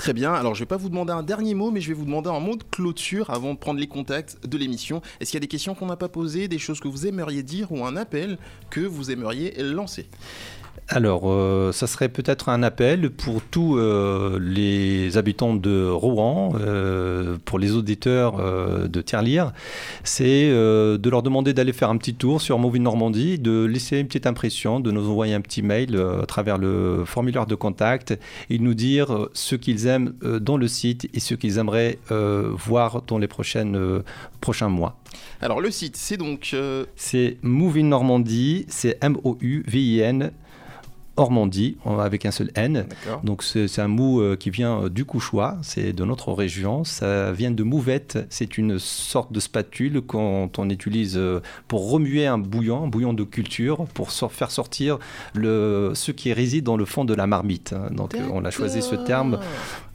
[0.00, 2.06] Très bien, alors je vais pas vous demander un dernier mot, mais je vais vous
[2.06, 5.02] demander un mot de clôture avant de prendre les contacts de l'émission.
[5.20, 7.42] Est-ce qu'il y a des questions qu'on n'a pas posées, des choses que vous aimeriez
[7.42, 8.38] dire ou un appel
[8.70, 10.08] que vous aimeriez lancer?
[10.92, 17.36] Alors, euh, ça serait peut-être un appel pour tous euh, les habitants de Rouen, euh,
[17.44, 19.52] pour les auditeurs euh, de Tirelire,
[20.02, 24.08] c'est de leur demander d'aller faire un petit tour sur Movie Normandie, de laisser une
[24.08, 28.18] petite impression, de nous envoyer un petit mail à travers le formulaire de contact
[28.48, 33.02] et de nous dire ce qu'ils aiment dans le site et ce qu'ils aimeraient voir
[33.02, 34.02] dans les prochaines,
[34.40, 34.96] prochains mois.
[35.40, 36.56] Alors le site, c'est donc...
[36.96, 40.32] C'est Movie Normandie, c'est M-O-U-V-I-N.
[41.84, 42.86] En- avec un seul N.
[43.24, 46.84] Donc c'est un mot euh, qui vient euh, du Couchois, c'est de notre région.
[46.84, 52.26] Ça vient de mouvette, c'est une sorte de spatule qu'on on utilise euh, pour remuer
[52.26, 54.98] un bouillon, un bouillon de culture, pour faire sortir
[55.34, 57.72] le, ce qui réside dans le fond de la marmite.
[57.72, 57.88] hein.
[57.90, 59.38] Donc on a choisi ce terme.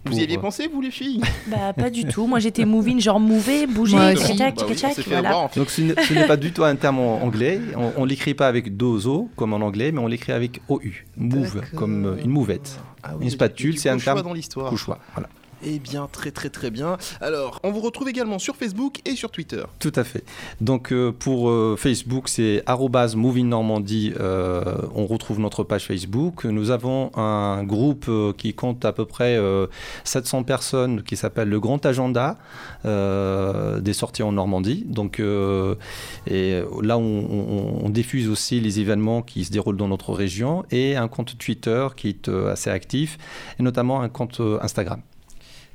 [0.05, 1.21] Vous y aviez pensé, vous les filles?
[1.47, 2.27] Bah, pas du tout.
[2.27, 5.09] Moi, j'étais moving, genre mouver, bouger, Moi tchac, tchac, Bah oui, tchac, on s'est fait
[5.09, 5.29] voilà.
[5.29, 5.59] avoir, en fait.
[5.59, 7.59] Donc ce n'est pas du tout un terme en anglais.
[7.75, 10.79] On, on l'écrit pas avec deux O comme en anglais, mais on l'écrit avec OU,
[11.17, 12.79] move, comme une mouvette.
[13.03, 14.69] Ah oui, Une spatule, c'est un terme dans l'histoire.
[14.69, 14.99] Couchois.
[15.13, 15.29] Voilà.
[15.68, 16.97] Eh bien, très très très bien.
[17.22, 19.63] Alors, on vous retrouve également sur Facebook et sur Twitter.
[19.80, 20.24] Tout à fait.
[20.61, 24.13] Donc euh, pour euh, Facebook, c'est arrobase Moving Normandie.
[24.20, 24.63] euh,
[24.93, 26.45] on retrouve notre page Facebook.
[26.45, 29.66] Nous avons un groupe qui compte à peu près euh,
[30.03, 32.38] 700 personnes qui s'appelle le Grand Agenda
[32.84, 34.84] des sorties en Normandie.
[34.86, 40.95] Donc et là, on, diffuse aussi les événements qui se déroulent dans notre région et
[40.95, 43.18] un compte Twitter qui est assez actif
[43.57, 45.01] et notamment un compte Instagram.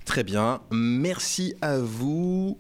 [0.05, 0.61] Très bien.
[0.71, 2.59] Merci à vous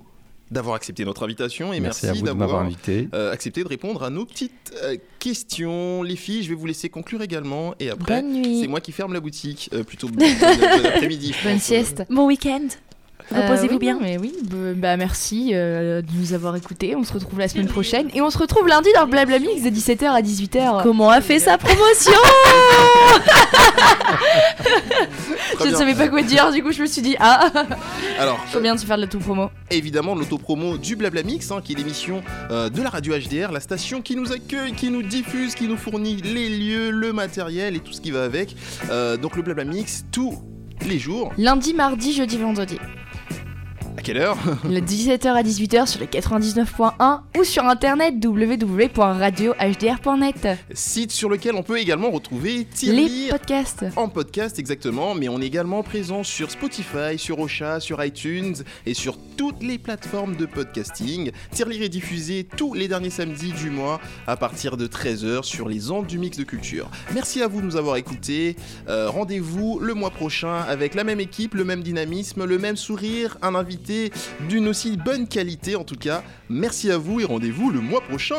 [0.50, 4.96] d'avoir accepté notre invitation et Merci, d'avoir euh, accepté de répondre à nos petites euh,
[5.18, 6.02] questions.
[6.02, 8.22] Les filles, je vais vous laisser conclure également et après,
[8.60, 9.70] c'est moi qui ferme la boutique.
[9.72, 10.24] Euh, plutôt bon,
[10.84, 11.34] après-midi.
[11.44, 12.02] Bonne sieste.
[12.10, 12.66] Bon week-end.
[13.30, 13.98] Reposez-vous Euh, oui, bien.
[14.00, 14.32] mais oui,
[14.76, 16.94] bah merci euh, de nous avoir écoutés.
[16.96, 19.62] On se retrouve la semaine prochaine et on se retrouve lundi dans le Blabla Mix
[19.62, 20.82] de 17h à 18h.
[20.82, 22.12] Comment a fait sa promotion
[25.60, 27.50] Je ne savais pas quoi dire, du coup je me suis dit ah,
[28.18, 29.50] Alors, faut bien de se faire de la tout promo.
[29.70, 33.60] évidemment l'autopromo du Blabla Mix, hein, qui est l'émission euh, de la radio HDR, la
[33.60, 37.80] station qui nous accueille, qui nous diffuse, qui nous fournit les lieux, le matériel et
[37.80, 38.56] tout ce qui va avec.
[38.90, 40.34] Euh, donc le Blabla Mix tous
[40.88, 41.32] les jours.
[41.36, 42.78] Lundi, mardi, jeudi, vendredi.
[44.00, 50.48] À quelle heure Le 17h à 18h sur le 99.1 ou sur internet www.radiohdr.net.
[50.72, 53.84] Site sur lequel on peut également retrouver Les Tirelire podcasts.
[53.96, 58.54] en podcast exactement, mais on est également présent sur Spotify, sur Ocha, sur iTunes
[58.86, 61.30] et sur toutes les plateformes de podcasting.
[61.50, 65.90] Tirelire est diffusé tous les derniers samedis du mois à partir de 13h sur les
[65.90, 66.88] ondes du mix de culture.
[67.12, 68.56] Merci à vous de nous avoir écoutés.
[68.88, 73.36] Euh, Rendez-vous le mois prochain avec la même équipe, le même dynamisme, le même sourire,
[73.42, 73.89] un invité
[74.48, 76.22] d'une aussi bonne qualité en tout cas.
[76.48, 78.36] Merci à vous et rendez-vous le mois prochain.